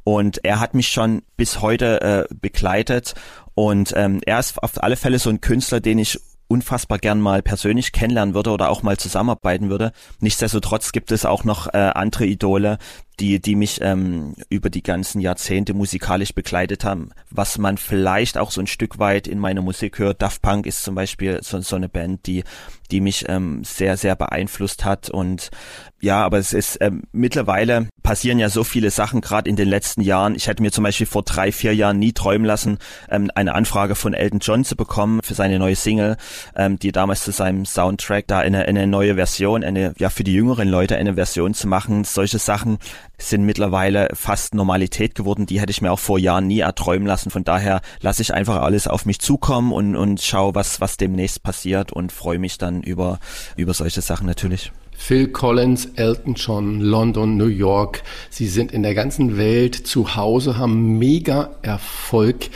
und 0.04 0.44
er 0.44 0.60
hat 0.60 0.74
mich 0.74 0.90
schon 0.90 1.24
bis 1.38 1.62
heute 1.62 2.02
äh, 2.02 2.36
begleitet 2.36 3.14
und 3.54 3.94
ähm, 3.96 4.22
er 4.26 4.40
ist 4.40 4.62
auf 4.62 4.82
alle 4.82 4.96
Fälle 4.96 5.20
so 5.20 5.30
ein 5.30 5.42
Künstler, 5.42 5.80
den 5.80 6.00
ich 6.00 6.20
unfassbar 6.48 7.00
gern 7.00 7.20
mal 7.20 7.42
persönlich 7.42 7.92
kennenlernen 7.94 8.36
würde 8.36 8.52
oder 8.52 8.70
auch 8.70 8.84
mal 8.84 8.98
zusammenarbeiten 8.98 9.70
würde. 9.70 9.92
Nichtsdestotrotz 10.20 10.92
gibt 10.92 11.12
es 11.12 11.26
auch 11.26 11.44
noch 11.44 11.74
äh, 11.74 11.78
andere 11.78 12.26
Idole, 12.26 12.78
die, 13.20 13.40
die 13.40 13.56
mich 13.56 13.80
ähm, 13.82 14.34
über 14.50 14.70
die 14.70 14.84
ganzen 14.84 15.22
Jahrzehnte 15.22 15.74
musikalisch 15.74 16.34
begleitet 16.34 16.84
haben, 16.84 17.12
was 17.30 17.58
man 17.58 17.78
vielleicht 17.78 18.38
auch 18.38 18.52
so 18.52 18.62
ein 18.62 18.68
Stück 18.68 19.00
weit 19.00 19.28
in 19.28 19.40
meiner 19.40 19.62
Musik 19.62 20.00
hört. 20.00 20.22
Daft 20.22 20.42
Punk 20.42 20.66
ist 20.66 20.84
zum 20.84 20.96
Beispiel 20.96 21.40
so, 21.44 21.60
so 21.62 21.76
eine 21.76 21.90
Band, 21.90 22.26
die, 22.26 22.44
die 22.92 23.02
mich 23.02 23.26
ähm, 23.30 23.64
sehr, 23.64 23.98
sehr 23.98 24.16
beeinflusst 24.16 24.86
hat. 24.86 25.10
Und 25.10 25.52
ja, 26.00 26.24
aber 26.24 26.38
es 26.38 26.54
ist 26.54 26.78
ähm, 26.82 27.04
mittlerweile 27.12 27.88
passieren 28.02 28.40
ja 28.40 28.50
so 28.50 28.64
viele 28.64 28.92
Sachen, 28.92 29.22
gerade 29.22 29.50
in 29.50 29.56
den 29.56 29.70
letzten 29.70 30.02
Jahren. 30.02 30.36
Ich 30.36 30.48
hätte 30.48 30.62
mir 30.62 30.72
zum 30.72 30.84
Beispiel 30.84 31.08
vor 31.08 31.24
drei, 31.24 31.52
vier 31.52 31.74
Jahren 31.74 32.00
nie 32.00 32.14
träumen 32.14 32.46
lassen, 32.46 32.80
ähm, 33.10 33.32
eine 33.36 33.56
Anfrage 33.56 33.96
von 33.96 34.14
Elton 34.14 34.40
John 34.40 34.66
zu 34.66 34.76
bekommen 34.76 35.22
für 35.24 35.34
seine 35.34 35.60
neue 35.60 35.76
Single, 35.76 36.18
ähm, 36.56 36.78
die 36.78 36.92
damals 36.92 37.24
zu 37.24 37.32
seinem 37.32 37.66
Soundtrack 37.66 38.28
da 38.28 38.40
eine, 38.40 38.66
eine 38.66 38.88
neue 38.88 39.16
Version, 39.16 39.64
eine, 39.64 39.94
ja, 39.98 40.10
für 40.10 40.24
die 40.24 40.34
jüngeren 40.34 40.68
Leute 40.68 40.98
eine 40.98 41.16
Version 41.16 41.54
zu 41.54 41.68
machen. 41.68 42.04
Solche 42.04 42.40
Sachen 42.40 42.80
sind 43.18 43.46
mittlerweile 43.46 44.10
fast 44.14 44.54
Normalität 44.54 45.16
geworden. 45.16 45.46
Die 45.46 45.60
hätte 45.60 45.72
ich 45.72 45.82
mir 45.82 45.92
auch 45.92 46.00
vor 46.00 46.20
Jahren 46.20 46.48
nie 46.48 46.60
erträumen 46.60 47.08
lassen. 47.08 47.30
Von 47.30 47.44
daher 47.44 47.82
lasse 48.02 48.22
ich 48.22 48.34
einfach 48.34 48.62
alles 48.62 48.88
auf 48.88 49.06
mich 49.06 49.20
zukommen 49.20 49.72
und, 49.72 49.96
und 49.96 50.22
schaue, 50.22 50.56
was, 50.56 50.82
was 50.82 50.98
demnächst 50.98 51.44
passiert 51.44 51.92
und 51.92 52.12
freue 52.12 52.40
mich 52.40 52.58
dann 52.58 52.82
über, 52.82 53.20
über 53.56 53.74
solche 53.74 54.02
Sachen 54.02 54.26
natürlich. 54.28 54.72
Phil 54.96 55.28
Collins, 55.28 55.90
Elton 55.96 56.36
John, 56.36 56.80
London, 56.80 57.36
New 57.36 57.48
York. 57.48 58.04
Sie 58.30 58.48
sind 58.48 58.72
in 58.72 58.84
der 58.84 58.94
ganzen 58.94 59.38
Welt 59.38 59.76
zu 59.76 60.16
Hause, 60.16 60.58
haben 60.58 60.98
mega 60.98 61.50
Erfolg. 61.62 62.50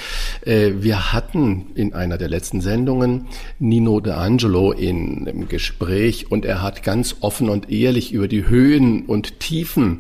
Äh, 0.46 0.72
wir 0.80 1.14
hatten 1.14 1.68
in 1.76 1.94
einer 1.94 2.18
der 2.18 2.30
letzten 2.30 2.62
Sendungen 2.62 3.28
Nino 3.60 3.98
D'Angelo 3.98 4.72
in 4.72 5.28
einem 5.28 5.48
Gespräch 5.48 6.32
und 6.32 6.46
er 6.46 6.62
hat 6.62 6.84
ganz 6.84 7.18
offen 7.20 7.50
und 7.50 7.70
ehrlich 7.70 8.14
über 8.14 8.28
die 8.28 8.48
Höhen 8.48 9.06
und 9.06 9.40
Tiefen 9.40 10.00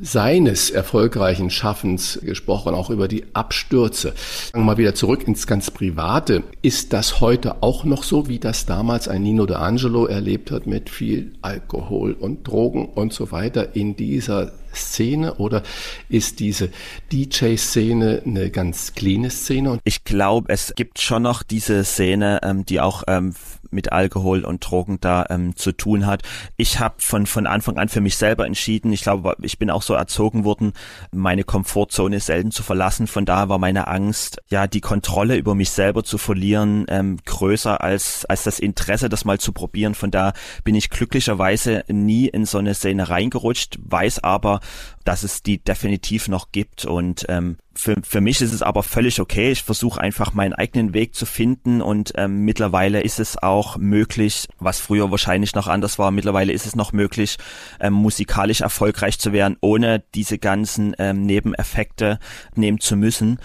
seines 0.00 0.70
erfolgreichen 0.70 1.50
Schaffens 1.50 2.18
gesprochen, 2.22 2.74
auch 2.74 2.90
über 2.90 3.08
die 3.08 3.24
Abstürze. 3.34 4.14
Mal 4.54 4.78
wieder 4.78 4.94
zurück 4.94 5.26
ins 5.26 5.46
ganz 5.46 5.70
Private. 5.70 6.42
Ist 6.62 6.92
das 6.92 7.20
heute 7.20 7.62
auch 7.62 7.84
noch 7.84 8.02
so, 8.02 8.28
wie 8.28 8.38
das 8.38 8.66
damals 8.66 9.08
ein 9.08 9.22
Nino 9.22 9.44
D'Angelo 9.44 10.06
erlebt 10.06 10.50
hat 10.50 10.66
mit 10.66 10.88
viel 10.88 11.32
Alkohol 11.42 12.12
und 12.12 12.46
Drogen 12.46 12.86
und 12.86 13.12
so 13.12 13.30
weiter 13.30 13.76
in 13.76 13.96
dieser 13.96 14.52
Szene 14.74 15.34
oder 15.34 15.62
ist 16.08 16.40
diese 16.40 16.70
DJ-Szene 17.12 18.22
eine 18.24 18.50
ganz 18.50 18.94
cleane 18.94 19.30
Szene? 19.30 19.78
Ich 19.84 20.04
glaube, 20.04 20.52
es 20.52 20.74
gibt 20.74 21.00
schon 21.00 21.22
noch 21.22 21.42
diese 21.42 21.84
Szene, 21.84 22.40
ähm, 22.42 22.64
die 22.64 22.80
auch 22.80 23.04
ähm, 23.06 23.34
mit 23.70 23.92
Alkohol 23.92 24.44
und 24.44 24.68
Drogen 24.68 24.98
da 25.00 25.26
ähm, 25.30 25.56
zu 25.56 25.72
tun 25.72 26.06
hat. 26.06 26.22
Ich 26.56 26.80
habe 26.80 26.96
von 26.98 27.26
von 27.26 27.46
Anfang 27.46 27.78
an 27.78 27.88
für 27.88 28.00
mich 28.00 28.16
selber 28.16 28.46
entschieden. 28.46 28.92
Ich 28.92 29.02
glaube, 29.02 29.36
ich 29.42 29.58
bin 29.58 29.70
auch 29.70 29.82
so 29.82 29.94
erzogen 29.94 30.44
worden, 30.44 30.72
meine 31.12 31.44
Komfortzone 31.44 32.20
selten 32.20 32.50
zu 32.50 32.62
verlassen. 32.62 33.06
Von 33.06 33.24
daher 33.24 33.48
war 33.48 33.58
meine 33.58 33.86
Angst, 33.88 34.40
ja, 34.50 34.66
die 34.66 34.80
Kontrolle 34.80 35.36
über 35.36 35.54
mich 35.54 35.70
selber 35.70 36.04
zu 36.04 36.18
verlieren, 36.18 36.86
ähm, 36.88 37.18
größer 37.24 37.80
als 37.80 38.24
als 38.24 38.44
das 38.44 38.58
Interesse, 38.58 39.08
das 39.08 39.24
mal 39.24 39.38
zu 39.38 39.52
probieren. 39.52 39.94
Von 39.94 40.10
da 40.10 40.32
bin 40.64 40.74
ich 40.74 40.90
glücklicherweise 40.90 41.84
nie 41.88 42.26
in 42.26 42.46
so 42.46 42.58
eine 42.58 42.74
Szene 42.74 43.08
reingerutscht, 43.08 43.78
weiß 43.82 44.24
aber, 44.24 44.59
dass 45.04 45.22
es 45.22 45.42
die 45.42 45.58
definitiv 45.58 46.28
noch 46.28 46.52
gibt 46.52 46.84
und 46.84 47.26
ähm, 47.28 47.56
für, 47.74 47.96
für 48.02 48.20
mich 48.20 48.42
ist 48.42 48.52
es 48.52 48.62
aber 48.62 48.82
völlig 48.82 49.20
okay. 49.20 49.52
Ich 49.52 49.62
versuche 49.62 50.00
einfach 50.00 50.34
meinen 50.34 50.52
eigenen 50.52 50.92
Weg 50.92 51.14
zu 51.14 51.24
finden 51.24 51.80
und 51.80 52.12
ähm, 52.16 52.44
mittlerweile 52.44 53.00
ist 53.00 53.20
es 53.20 53.42
auch 53.42 53.78
möglich, 53.78 54.48
was 54.58 54.80
früher 54.80 55.10
wahrscheinlich 55.10 55.54
noch 55.54 55.66
anders 55.66 55.98
war, 55.98 56.10
mittlerweile 56.10 56.52
ist 56.52 56.66
es 56.66 56.76
noch 56.76 56.92
möglich, 56.92 57.38
ähm, 57.80 57.94
musikalisch 57.94 58.60
erfolgreich 58.60 59.18
zu 59.18 59.32
werden, 59.32 59.56
ohne 59.60 60.02
diese 60.14 60.38
ganzen 60.38 60.94
ähm, 60.98 61.22
Nebeneffekte 61.22 62.18
nehmen 62.54 62.80
zu 62.80 62.96
müssen. 62.96 63.38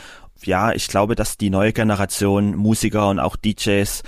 Ja, 0.43 0.73
ich 0.73 0.87
glaube, 0.87 1.15
dass 1.15 1.37
die 1.37 1.49
neue 1.49 1.73
Generation 1.73 2.55
Musiker 2.55 3.09
und 3.09 3.19
auch 3.19 3.35
DJs 3.35 4.03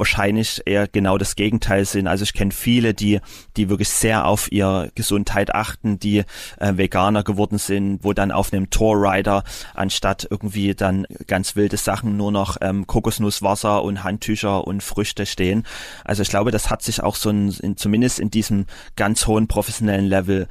wahrscheinlich 0.00 0.62
eher 0.66 0.88
genau 0.88 1.16
das 1.18 1.36
Gegenteil 1.36 1.84
sind. 1.84 2.08
Also 2.08 2.24
ich 2.24 2.32
kenne 2.32 2.50
viele, 2.50 2.94
die, 2.94 3.20
die 3.56 3.68
wirklich 3.68 3.90
sehr 3.90 4.26
auf 4.26 4.50
ihre 4.50 4.90
Gesundheit 4.96 5.54
achten, 5.54 6.00
die 6.00 6.24
äh, 6.58 6.76
Veganer 6.76 7.22
geworden 7.22 7.58
sind, 7.58 8.02
wo 8.02 8.12
dann 8.12 8.32
auf 8.32 8.52
einem 8.52 8.70
Tourrider 8.70 9.44
anstatt 9.74 10.26
irgendwie 10.28 10.74
dann 10.74 11.06
ganz 11.28 11.54
wilde 11.54 11.76
Sachen 11.76 12.16
nur 12.16 12.32
noch 12.32 12.56
ähm, 12.60 12.88
Kokosnusswasser 12.88 13.84
und 13.84 14.02
Handtücher 14.02 14.66
und 14.66 14.82
Früchte 14.82 15.26
stehen. 15.26 15.64
Also 16.04 16.22
ich 16.22 16.30
glaube, 16.30 16.50
das 16.50 16.70
hat 16.70 16.82
sich 16.82 17.02
auch 17.02 17.14
so 17.14 17.30
ein, 17.30 17.54
in, 17.60 17.76
zumindest 17.76 18.18
in 18.18 18.30
diesem 18.30 18.66
ganz 18.96 19.26
hohen 19.26 19.46
professionellen 19.46 20.06
Level 20.06 20.48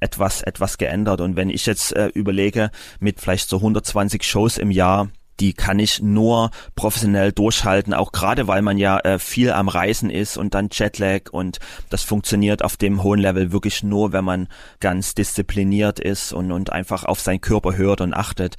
etwas 0.00 0.42
etwas 0.42 0.78
geändert 0.78 1.20
und 1.20 1.34
wenn 1.34 1.50
ich 1.50 1.66
jetzt 1.66 1.92
äh, 1.96 2.06
überlege 2.14 2.70
mit 3.00 3.20
vielleicht 3.20 3.48
so 3.48 3.56
120 3.56 4.22
Shows 4.22 4.56
im 4.56 4.70
Jahr 4.70 5.08
die 5.40 5.52
kann 5.52 5.78
ich 5.78 6.02
nur 6.02 6.50
professionell 6.74 7.32
durchhalten, 7.32 7.94
auch 7.94 8.12
gerade 8.12 8.48
weil 8.48 8.62
man 8.62 8.78
ja 8.78 8.98
äh, 9.00 9.18
viel 9.18 9.52
am 9.52 9.68
Reisen 9.68 10.10
ist 10.10 10.36
und 10.36 10.54
dann 10.54 10.68
Jetlag 10.72 11.30
und 11.30 11.58
das 11.90 12.02
funktioniert 12.02 12.64
auf 12.64 12.76
dem 12.76 13.02
hohen 13.02 13.20
Level 13.20 13.52
wirklich 13.52 13.82
nur, 13.82 14.12
wenn 14.12 14.24
man 14.24 14.48
ganz 14.80 15.14
diszipliniert 15.14 16.00
ist 16.00 16.32
und, 16.32 16.52
und 16.52 16.72
einfach 16.72 17.04
auf 17.04 17.20
seinen 17.20 17.40
Körper 17.40 17.76
hört 17.76 18.00
und 18.00 18.14
achtet. 18.14 18.56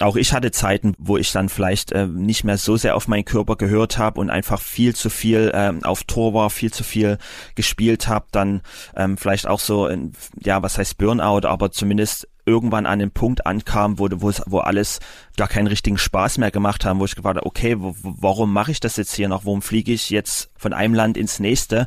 Auch 0.00 0.16
ich 0.16 0.32
hatte 0.32 0.50
Zeiten, 0.50 0.94
wo 0.98 1.16
ich 1.16 1.32
dann 1.32 1.48
vielleicht 1.48 1.92
äh, 1.92 2.06
nicht 2.06 2.44
mehr 2.44 2.58
so 2.58 2.76
sehr 2.76 2.96
auf 2.96 3.08
meinen 3.08 3.24
Körper 3.24 3.56
gehört 3.56 3.98
habe 3.98 4.20
und 4.20 4.30
einfach 4.30 4.60
viel 4.60 4.94
zu 4.94 5.10
viel 5.10 5.50
äh, 5.54 5.72
auf 5.84 6.04
Tor 6.04 6.34
war, 6.34 6.50
viel 6.50 6.72
zu 6.72 6.84
viel 6.84 7.18
gespielt 7.54 8.08
habe, 8.08 8.26
dann 8.32 8.62
ähm, 8.96 9.16
vielleicht 9.16 9.46
auch 9.46 9.60
so, 9.60 9.86
in, 9.86 10.12
ja, 10.42 10.62
was 10.62 10.78
heißt 10.78 10.98
Burnout, 10.98 11.46
aber 11.46 11.70
zumindest 11.70 12.28
irgendwann 12.44 12.86
an 12.86 12.98
den 12.98 13.10
Punkt 13.10 13.46
ankam, 13.46 13.98
wo, 13.98 14.08
wo, 14.10 14.32
wo 14.46 14.58
alles 14.58 15.00
gar 15.36 15.48
keinen 15.48 15.66
richtigen 15.66 15.98
Spaß 15.98 16.38
mehr 16.38 16.50
gemacht 16.50 16.84
haben, 16.84 17.00
wo 17.00 17.04
ich 17.04 17.14
gefragt 17.14 17.36
habe, 17.36 17.46
okay, 17.46 17.76
wo, 17.78 17.94
warum 18.02 18.52
mache 18.52 18.72
ich 18.72 18.80
das 18.80 18.96
jetzt 18.96 19.14
hier 19.14 19.28
noch? 19.28 19.44
Warum 19.44 19.62
fliege 19.62 19.92
ich 19.92 20.10
jetzt 20.10 20.50
von 20.56 20.72
einem 20.72 20.94
Land 20.94 21.16
ins 21.16 21.38
nächste? 21.38 21.86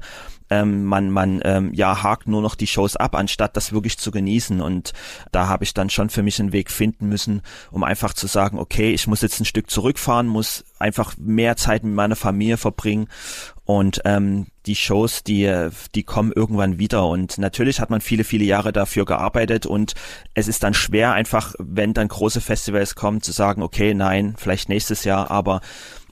ähm, 0.50 0.86
man, 0.86 1.10
man 1.10 1.42
ähm, 1.44 1.74
ja 1.74 2.04
hakt 2.04 2.28
nur 2.28 2.42
noch 2.42 2.56
die 2.56 2.68
Shows 2.68 2.96
ab, 2.96 3.16
anstatt 3.16 3.58
das 3.58 3.74
wirklich 3.74 3.98
zu 3.98 4.12
genießen. 4.12 4.62
Und 4.62 4.94
da 5.32 5.48
habe 5.48 5.64
ich 5.64 5.74
dann 5.74 5.90
schon 5.90 6.10
für 6.10 6.24
mich 6.24 6.40
einen 6.40 6.54
Weg 6.54 6.72
finden 6.72 7.08
müssen, 7.10 7.42
um 7.72 7.84
einfach 7.84 8.14
zu 8.14 8.28
sagen, 8.28 8.60
okay, 8.60 8.94
ich 8.94 9.08
muss 9.08 9.22
jetzt 9.22 9.40
ein 9.40 9.46
Stück 9.46 9.70
zurückfahren, 9.70 10.28
muss 10.28 10.64
einfach 10.78 11.16
mehr 11.18 11.56
Zeit 11.58 11.84
mit 11.84 11.94
meiner 11.94 12.16
Familie 12.16 12.58
verbringen 12.58 13.08
und 13.66 14.02
ähm, 14.06 14.46
die 14.68 14.76
Shows, 14.76 15.24
die, 15.24 15.70
die 15.96 16.04
kommen 16.04 16.32
irgendwann 16.32 16.78
wieder. 16.78 17.08
Und 17.08 17.38
natürlich 17.38 17.80
hat 17.80 17.90
man 17.90 18.00
viele, 18.00 18.24
viele 18.24 18.46
Jahre 18.46 18.72
dafür 18.72 19.06
gearbeitet. 19.06 19.66
Und 19.66 19.94
es 20.36 20.48
ist 20.48 20.64
dann 20.64 20.74
schwer, 20.74 21.14
einfach, 21.14 21.54
wenn 21.58 21.94
dann 21.94 22.08
große 22.08 22.42
Festivals 22.42 22.96
kommen, 22.96 23.22
zu 23.22 23.32
sagen, 23.32 23.64
okay, 23.64 23.94
nein, 23.94 24.36
vielleicht 24.38 24.70
nächstes 24.70 25.04
Jahr, 25.04 25.32
aber 25.32 25.62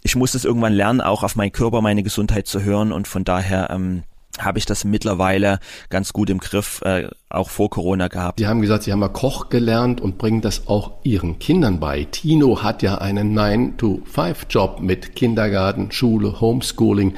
ich 0.02 0.16
muss 0.16 0.34
es 0.34 0.46
irgendwann 0.46 0.74
lernen, 0.74 1.00
auch 1.00 1.24
auf 1.24 1.36
meinen 1.36 1.52
Körper, 1.52 1.82
meine 1.82 2.04
Gesundheit 2.04 2.48
zu 2.48 2.64
hören. 2.64 2.92
Und 2.92 3.08
von 3.08 3.24
daher 3.24 3.70
ähm, 3.70 4.04
habe 4.40 4.58
ich 4.58 4.66
das 4.66 4.84
mittlerweile 4.84 5.60
ganz 5.90 6.14
gut 6.14 6.30
im 6.30 6.40
Griff, 6.40 6.82
äh, 6.84 7.08
auch 7.30 7.50
vor 7.50 7.70
Corona 7.70 8.08
gehabt. 8.08 8.40
Sie 8.40 8.48
haben 8.48 8.62
gesagt, 8.62 8.84
Sie 8.84 8.92
haben 8.92 9.00
mal 9.00 9.10
Koch 9.10 9.50
gelernt 9.50 10.02
und 10.02 10.18
bringen 10.18 10.42
das 10.42 10.68
auch 10.68 10.94
Ihren 11.04 11.40
Kindern 11.40 11.80
bei. 11.80 12.06
Tino 12.06 12.64
hat 12.64 12.82
ja 12.82 12.98
einen 12.98 13.38
9-to-5-Job 13.38 14.80
mit 14.82 15.16
Kindergarten, 15.16 15.92
Schule, 15.92 16.42
Homeschooling. 16.42 17.16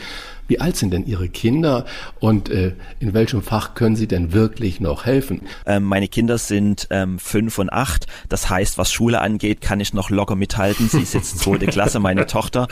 Wie 0.48 0.60
alt 0.60 0.78
sind 0.78 0.92
denn 0.92 1.06
Ihre 1.08 1.28
Kinder 1.28 1.86
und 2.20 2.50
äh, 2.50 2.74
in 3.00 3.14
welchem 3.14 3.42
Fach 3.42 3.74
können 3.74 3.96
Sie 3.96 4.08
denn 4.08 4.32
wirklich 4.32 4.80
noch 4.80 5.06
helfen? 5.06 5.42
Ähm, 5.66 5.84
meine 5.84 6.08
Kinder 6.08 6.38
sind 6.38 6.88
ähm, 6.92 7.18
fünf 7.18 7.58
und 7.58 7.74
acht. 7.74 8.06
Das 8.30 8.50
heißt, 8.50 8.78
was 8.78 8.92
Schule 8.92 9.22
angeht, 9.22 9.62
kann 9.62 9.80
ich 9.80 9.94
noch 9.94 10.12
locker 10.12 10.36
mithalten. 10.36 10.88
Sie 10.88 11.02
ist 11.02 11.16
jetzt 11.16 11.40
zweite 11.40 11.66
Klasse, 11.66 12.00
meine 12.00 12.26
Tochter. 12.28 12.68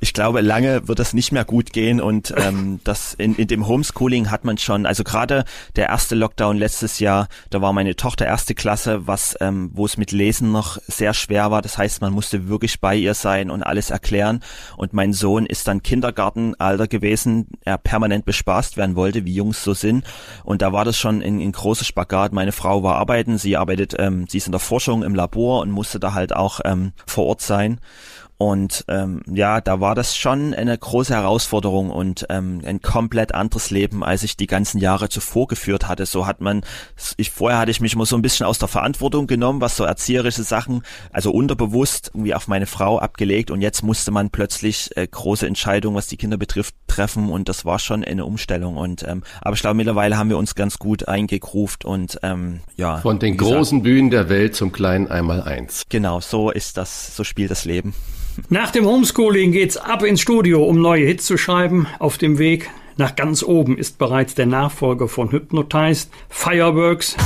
Ich 0.00 0.12
glaube, 0.14 0.40
lange 0.40 0.88
wird 0.88 0.98
das 0.98 1.12
nicht 1.12 1.30
mehr 1.30 1.44
gut 1.44 1.72
gehen 1.72 2.00
und 2.00 2.34
ähm, 2.36 2.80
das 2.82 3.14
in, 3.14 3.36
in 3.36 3.46
dem 3.46 3.68
Homeschooling 3.68 4.30
hat 4.30 4.44
man 4.44 4.58
schon, 4.58 4.84
also 4.84 5.04
gerade 5.04 5.44
der 5.76 5.90
erste 5.90 6.16
Lockdown 6.16 6.56
letztes 6.56 6.98
Jahr, 6.98 7.28
da 7.50 7.62
war 7.62 7.72
meine 7.72 7.94
Tochter 7.94 8.26
erste 8.26 8.54
Klasse, 8.56 9.06
was 9.06 9.36
ähm, 9.40 9.70
wo 9.74 9.86
es 9.86 9.96
mit 9.96 10.10
Lesen 10.10 10.50
noch 10.50 10.78
sehr 10.88 11.14
schwer 11.14 11.52
war. 11.52 11.62
Das 11.62 11.78
heißt, 11.78 12.00
man 12.00 12.12
musste 12.12 12.48
wirklich 12.48 12.80
bei 12.80 12.96
ihr 12.96 13.14
sein 13.14 13.48
und 13.48 13.62
alles 13.62 13.90
erklären. 13.90 14.40
Und 14.76 14.92
mein 14.92 15.12
Sohn 15.12 15.46
ist 15.46 15.68
dann 15.68 15.82
Kindergartenalter 15.84 16.88
gewesen 16.88 17.11
gewesen, 17.12 17.48
er 17.64 17.78
permanent 17.78 18.24
bespaßt 18.24 18.76
werden 18.76 18.96
wollte, 18.96 19.24
wie 19.24 19.34
Jungs 19.34 19.62
so 19.62 19.74
sind. 19.74 20.04
Und 20.44 20.62
da 20.62 20.72
war 20.72 20.84
das 20.84 20.98
schon 20.98 21.22
ein, 21.22 21.40
ein 21.40 21.52
großes 21.52 21.86
Spagat. 21.86 22.32
Meine 22.32 22.52
Frau 22.52 22.82
war 22.82 22.96
arbeiten, 22.96 23.38
sie 23.38 23.56
arbeitet, 23.56 23.94
ähm, 23.98 24.26
sie 24.28 24.38
ist 24.38 24.46
in 24.46 24.52
der 24.52 24.60
Forschung 24.60 25.02
im 25.02 25.14
Labor 25.14 25.60
und 25.60 25.70
musste 25.70 26.00
da 26.00 26.14
halt 26.14 26.34
auch 26.34 26.60
ähm, 26.64 26.92
vor 27.06 27.26
Ort 27.26 27.42
sein. 27.42 27.80
Und 28.42 28.84
ähm, 28.88 29.22
ja, 29.32 29.60
da 29.60 29.78
war 29.78 29.94
das 29.94 30.16
schon 30.16 30.52
eine 30.52 30.76
große 30.76 31.14
Herausforderung 31.14 31.90
und 31.90 32.26
ähm, 32.28 32.60
ein 32.66 32.82
komplett 32.82 33.36
anderes 33.36 33.70
Leben, 33.70 34.02
als 34.02 34.24
ich 34.24 34.36
die 34.36 34.48
ganzen 34.48 34.78
Jahre 34.78 35.08
zuvor 35.08 35.46
geführt 35.46 35.86
hatte. 35.86 36.06
So 36.06 36.26
hat 36.26 36.40
man, 36.40 36.62
ich 37.18 37.30
vorher 37.30 37.60
hatte 37.60 37.70
ich 37.70 37.80
mich 37.80 37.94
immer 37.94 38.04
so 38.04 38.16
ein 38.16 38.22
bisschen 38.22 38.44
aus 38.44 38.58
der 38.58 38.66
Verantwortung 38.66 39.28
genommen, 39.28 39.60
was 39.60 39.76
so 39.76 39.84
erzieherische 39.84 40.42
Sachen, 40.42 40.82
also 41.12 41.30
unterbewusst 41.30 42.10
irgendwie 42.14 42.34
auf 42.34 42.48
meine 42.48 42.66
Frau 42.66 42.98
abgelegt 42.98 43.52
und 43.52 43.60
jetzt 43.60 43.84
musste 43.84 44.10
man 44.10 44.30
plötzlich 44.30 44.90
äh, 44.96 45.06
große 45.06 45.46
Entscheidungen, 45.46 45.94
was 45.94 46.08
die 46.08 46.16
Kinder 46.16 46.36
betrifft, 46.36 46.74
treffen 46.88 47.30
und 47.30 47.48
das 47.48 47.64
war 47.64 47.78
schon 47.78 48.02
eine 48.02 48.24
Umstellung. 48.24 48.76
Und 48.76 49.04
ähm, 49.06 49.22
aber 49.40 49.54
ich 49.54 49.60
glaube, 49.60 49.76
mittlerweile 49.76 50.18
haben 50.18 50.30
wir 50.30 50.38
uns 50.38 50.56
ganz 50.56 50.80
gut 50.80 51.06
eingegruft 51.06 51.84
und 51.84 52.18
ähm, 52.24 52.58
ja. 52.74 52.96
Von 52.96 53.20
den 53.20 53.36
großen 53.36 53.84
Bühnen 53.84 54.10
der 54.10 54.28
Welt 54.28 54.56
zum 54.56 54.72
kleinen 54.72 55.06
Einmaleins. 55.06 55.84
Genau, 55.88 56.18
so 56.18 56.50
ist 56.50 56.76
das, 56.76 57.14
so 57.14 57.22
spielt 57.22 57.52
das 57.52 57.64
Leben. 57.64 57.94
Nach 58.48 58.70
dem 58.70 58.86
Homeschooling 58.86 59.52
geht's 59.52 59.76
ab 59.76 60.02
ins 60.02 60.20
Studio, 60.20 60.64
um 60.64 60.80
neue 60.80 61.06
Hits 61.06 61.26
zu 61.26 61.36
schreiben. 61.36 61.86
Auf 61.98 62.18
dem 62.18 62.38
Weg 62.38 62.70
nach 62.96 63.16
ganz 63.16 63.42
oben 63.42 63.78
ist 63.78 63.98
bereits 63.98 64.34
der 64.34 64.46
Nachfolger 64.46 65.08
von 65.08 65.30
Hypnotized, 65.30 66.10
Fireworks. 66.28 67.16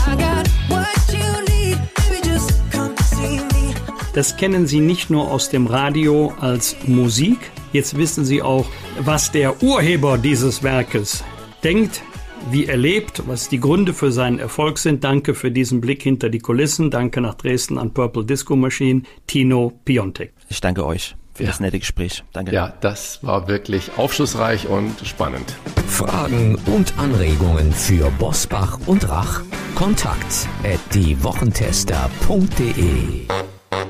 Das 4.14 4.36
kennen 4.36 4.66
Sie 4.66 4.80
nicht 4.80 5.10
nur 5.10 5.30
aus 5.30 5.50
dem 5.50 5.66
Radio 5.66 6.32
als 6.40 6.74
Musik, 6.86 7.38
jetzt 7.72 7.98
wissen 7.98 8.24
Sie 8.24 8.40
auch, 8.40 8.66
was 8.98 9.30
der 9.30 9.62
Urheber 9.62 10.16
dieses 10.16 10.62
Werkes 10.62 11.22
denkt, 11.62 12.02
wie 12.50 12.66
er 12.66 12.76
lebt, 12.76 13.22
was 13.26 13.48
die 13.48 13.58
Gründe 13.60 13.94
für 13.94 14.12
seinen 14.12 14.38
Erfolg 14.38 14.78
sind. 14.78 15.02
Danke 15.04 15.34
für 15.34 15.50
diesen 15.50 15.80
Blick 15.80 16.02
hinter 16.02 16.28
die 16.28 16.38
Kulissen. 16.38 16.90
Danke 16.90 17.20
nach 17.20 17.34
Dresden 17.34 17.78
an 17.78 17.92
Purple 17.92 18.24
Disco 18.24 18.54
Machine, 18.56 19.02
Tino 19.26 19.72
Piontek. 19.84 20.32
Ich 20.48 20.60
danke 20.60 20.86
euch 20.86 21.16
für 21.34 21.42
ja. 21.44 21.50
das 21.50 21.60
nette 21.60 21.78
Gespräch. 21.78 22.24
Danke. 22.32 22.54
Ja, 22.54 22.72
das 22.80 23.22
war 23.22 23.46
wirklich 23.48 23.90
aufschlussreich 23.96 24.68
und 24.68 25.06
spannend. 25.06 25.56
Fragen 25.86 26.56
und 26.66 26.98
Anregungen 26.98 27.72
für 27.72 28.10
Bosbach 28.18 28.78
und 28.86 29.08
Rach? 29.08 29.42
Kontakt 29.74 30.48
at 30.64 30.80
diewochentester.de 30.94 33.26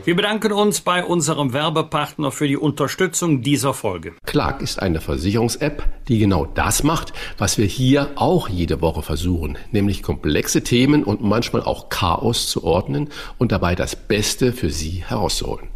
wir 0.05 0.17
bedanken 0.17 0.53
uns 0.53 0.81
bei 0.81 1.05
unserem 1.05 1.53
Werbepartner 1.53 2.31
für 2.33 2.49
die 2.49 2.57
Unterstützung 2.57 3.43
dieser 3.43 3.75
Folge. 3.75 4.15
Clark 4.25 4.63
ist 4.63 4.81
eine 4.81 5.01
Versicherungs-App, 5.01 5.83
die 6.09 6.19
genau 6.19 6.47
das 6.47 6.83
macht, 6.83 7.13
was 7.39 7.59
wir 7.59 7.67
hier 7.67 8.11
auch 8.17 8.49
jede 8.49 8.81
Woche 8.81 9.03
versuchen, 9.03 9.59
nämlich 9.73 10.03
komplexe 10.03 10.63
Themen 10.63 11.05
und 11.05 11.23
manchmal 11.23 11.63
auch 11.63 11.89
Chaos 11.89 12.49
zu 12.49 12.65
ordnen 12.65 13.09
und 13.39 13.53
dabei 13.53 13.75
das 13.75 13.97
Beste 13.97 14.53
für 14.53 14.71
Sie 14.71 15.05
herauszuholen. 15.07 15.76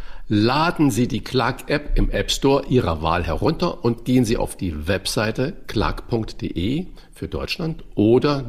Laden 0.33 0.91
Sie 0.91 1.09
die 1.09 1.19
Clark-App 1.19 1.97
im 1.97 2.09
App 2.09 2.31
Store 2.31 2.65
Ihrer 2.69 3.01
Wahl 3.01 3.25
herunter 3.25 3.83
und 3.83 4.05
gehen 4.05 4.23
Sie 4.23 4.37
auf 4.37 4.55
die 4.55 4.87
Webseite 4.87 5.51
clark.de 5.67 6.85
für 7.13 7.27
Deutschland 7.27 7.83
oder 7.95 8.41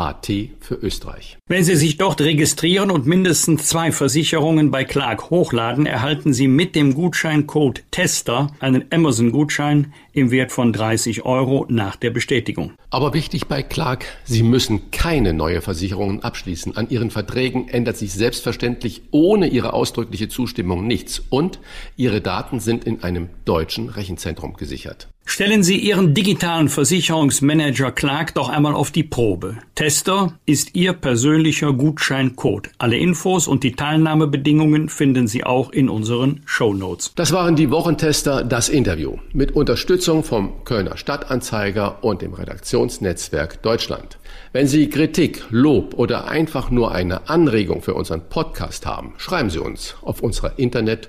goclark.at 0.00 0.26
für 0.60 0.74
Österreich. 0.74 1.38
Wenn 1.46 1.64
Sie 1.64 1.76
sich 1.76 1.96
dort 1.96 2.20
registrieren 2.20 2.90
und 2.90 3.06
mindestens 3.06 3.66
zwei 3.66 3.92
Versicherungen 3.92 4.70
bei 4.70 4.84
Clark 4.84 5.30
hochladen, 5.30 5.86
erhalten 5.86 6.32
Sie 6.32 6.48
mit 6.48 6.74
dem 6.74 6.94
Gutscheincode 6.94 7.82
TESTER 7.90 8.52
einen 8.60 8.84
Amazon-Gutschein 8.90 9.92
im 10.12 10.30
Wert 10.30 10.52
von 10.52 10.72
30 10.72 11.24
Euro 11.24 11.66
nach 11.68 11.96
der 11.96 12.10
Bestätigung. 12.10 12.72
Aber 12.90 13.14
wichtig 13.14 13.46
bei 13.46 13.62
Clark, 13.62 14.06
Sie 14.24 14.42
müssen 14.42 14.90
keine 14.90 15.32
neue 15.32 15.60
Versicherungen 15.60 16.22
abschließen. 16.22 16.76
An 16.76 16.88
Ihren 16.90 17.10
Verträgen 17.10 17.68
ändert 17.68 17.96
sich 17.96 18.12
selbstverständlich 18.12 19.02
ohne 19.10 19.48
Ihre 19.48 19.72
ausdrückliche 19.72 20.28
Zustimmung 20.28 20.86
nichts 20.86 21.22
und 21.30 21.60
Ihre 21.96 22.20
Daten 22.20 22.60
sind 22.60 22.84
in 22.84 23.02
einem 23.02 23.28
deutschen 23.44 23.88
Rechenzentrum 23.88 24.54
gesichert. 24.54 25.08
Stellen 25.24 25.62
Sie 25.62 25.78
Ihren 25.78 26.12
digitalen 26.12 26.68
Versicherungsmanager 26.68 27.92
Clark 27.92 28.34
doch 28.34 28.48
einmal 28.48 28.74
auf 28.74 28.90
die 28.90 29.04
Probe. 29.04 29.58
Tester 29.90 30.38
ist 30.46 30.76
Ihr 30.76 30.92
persönlicher 30.92 31.72
Gutscheincode. 31.72 32.70
Alle 32.78 32.96
Infos 32.96 33.48
und 33.48 33.64
die 33.64 33.72
Teilnahmebedingungen 33.72 34.88
finden 34.88 35.26
Sie 35.26 35.42
auch 35.42 35.72
in 35.72 35.88
unseren 35.88 36.42
Show. 36.44 36.72
Das 37.16 37.32
waren 37.32 37.56
die 37.56 37.72
Wochentester, 37.72 38.44
das 38.44 38.68
Interview. 38.68 39.16
Mit 39.32 39.56
Unterstützung 39.56 40.22
vom 40.22 40.62
Kölner 40.62 40.96
Stadtanzeiger 40.96 42.04
und 42.04 42.22
dem 42.22 42.34
Redaktionsnetzwerk 42.34 43.62
Deutschland. 43.62 44.18
Wenn 44.52 44.68
Sie 44.68 44.88
Kritik, 44.90 45.42
Lob 45.50 45.94
oder 45.94 46.28
einfach 46.28 46.70
nur 46.70 46.92
eine 46.92 47.28
Anregung 47.28 47.82
für 47.82 47.94
unseren 47.94 48.28
Podcast 48.28 48.86
haben, 48.86 49.14
schreiben 49.16 49.50
Sie 49.50 49.58
uns 49.58 49.96
auf 50.02 50.22
unserer 50.22 50.56
Internet- 50.56 51.08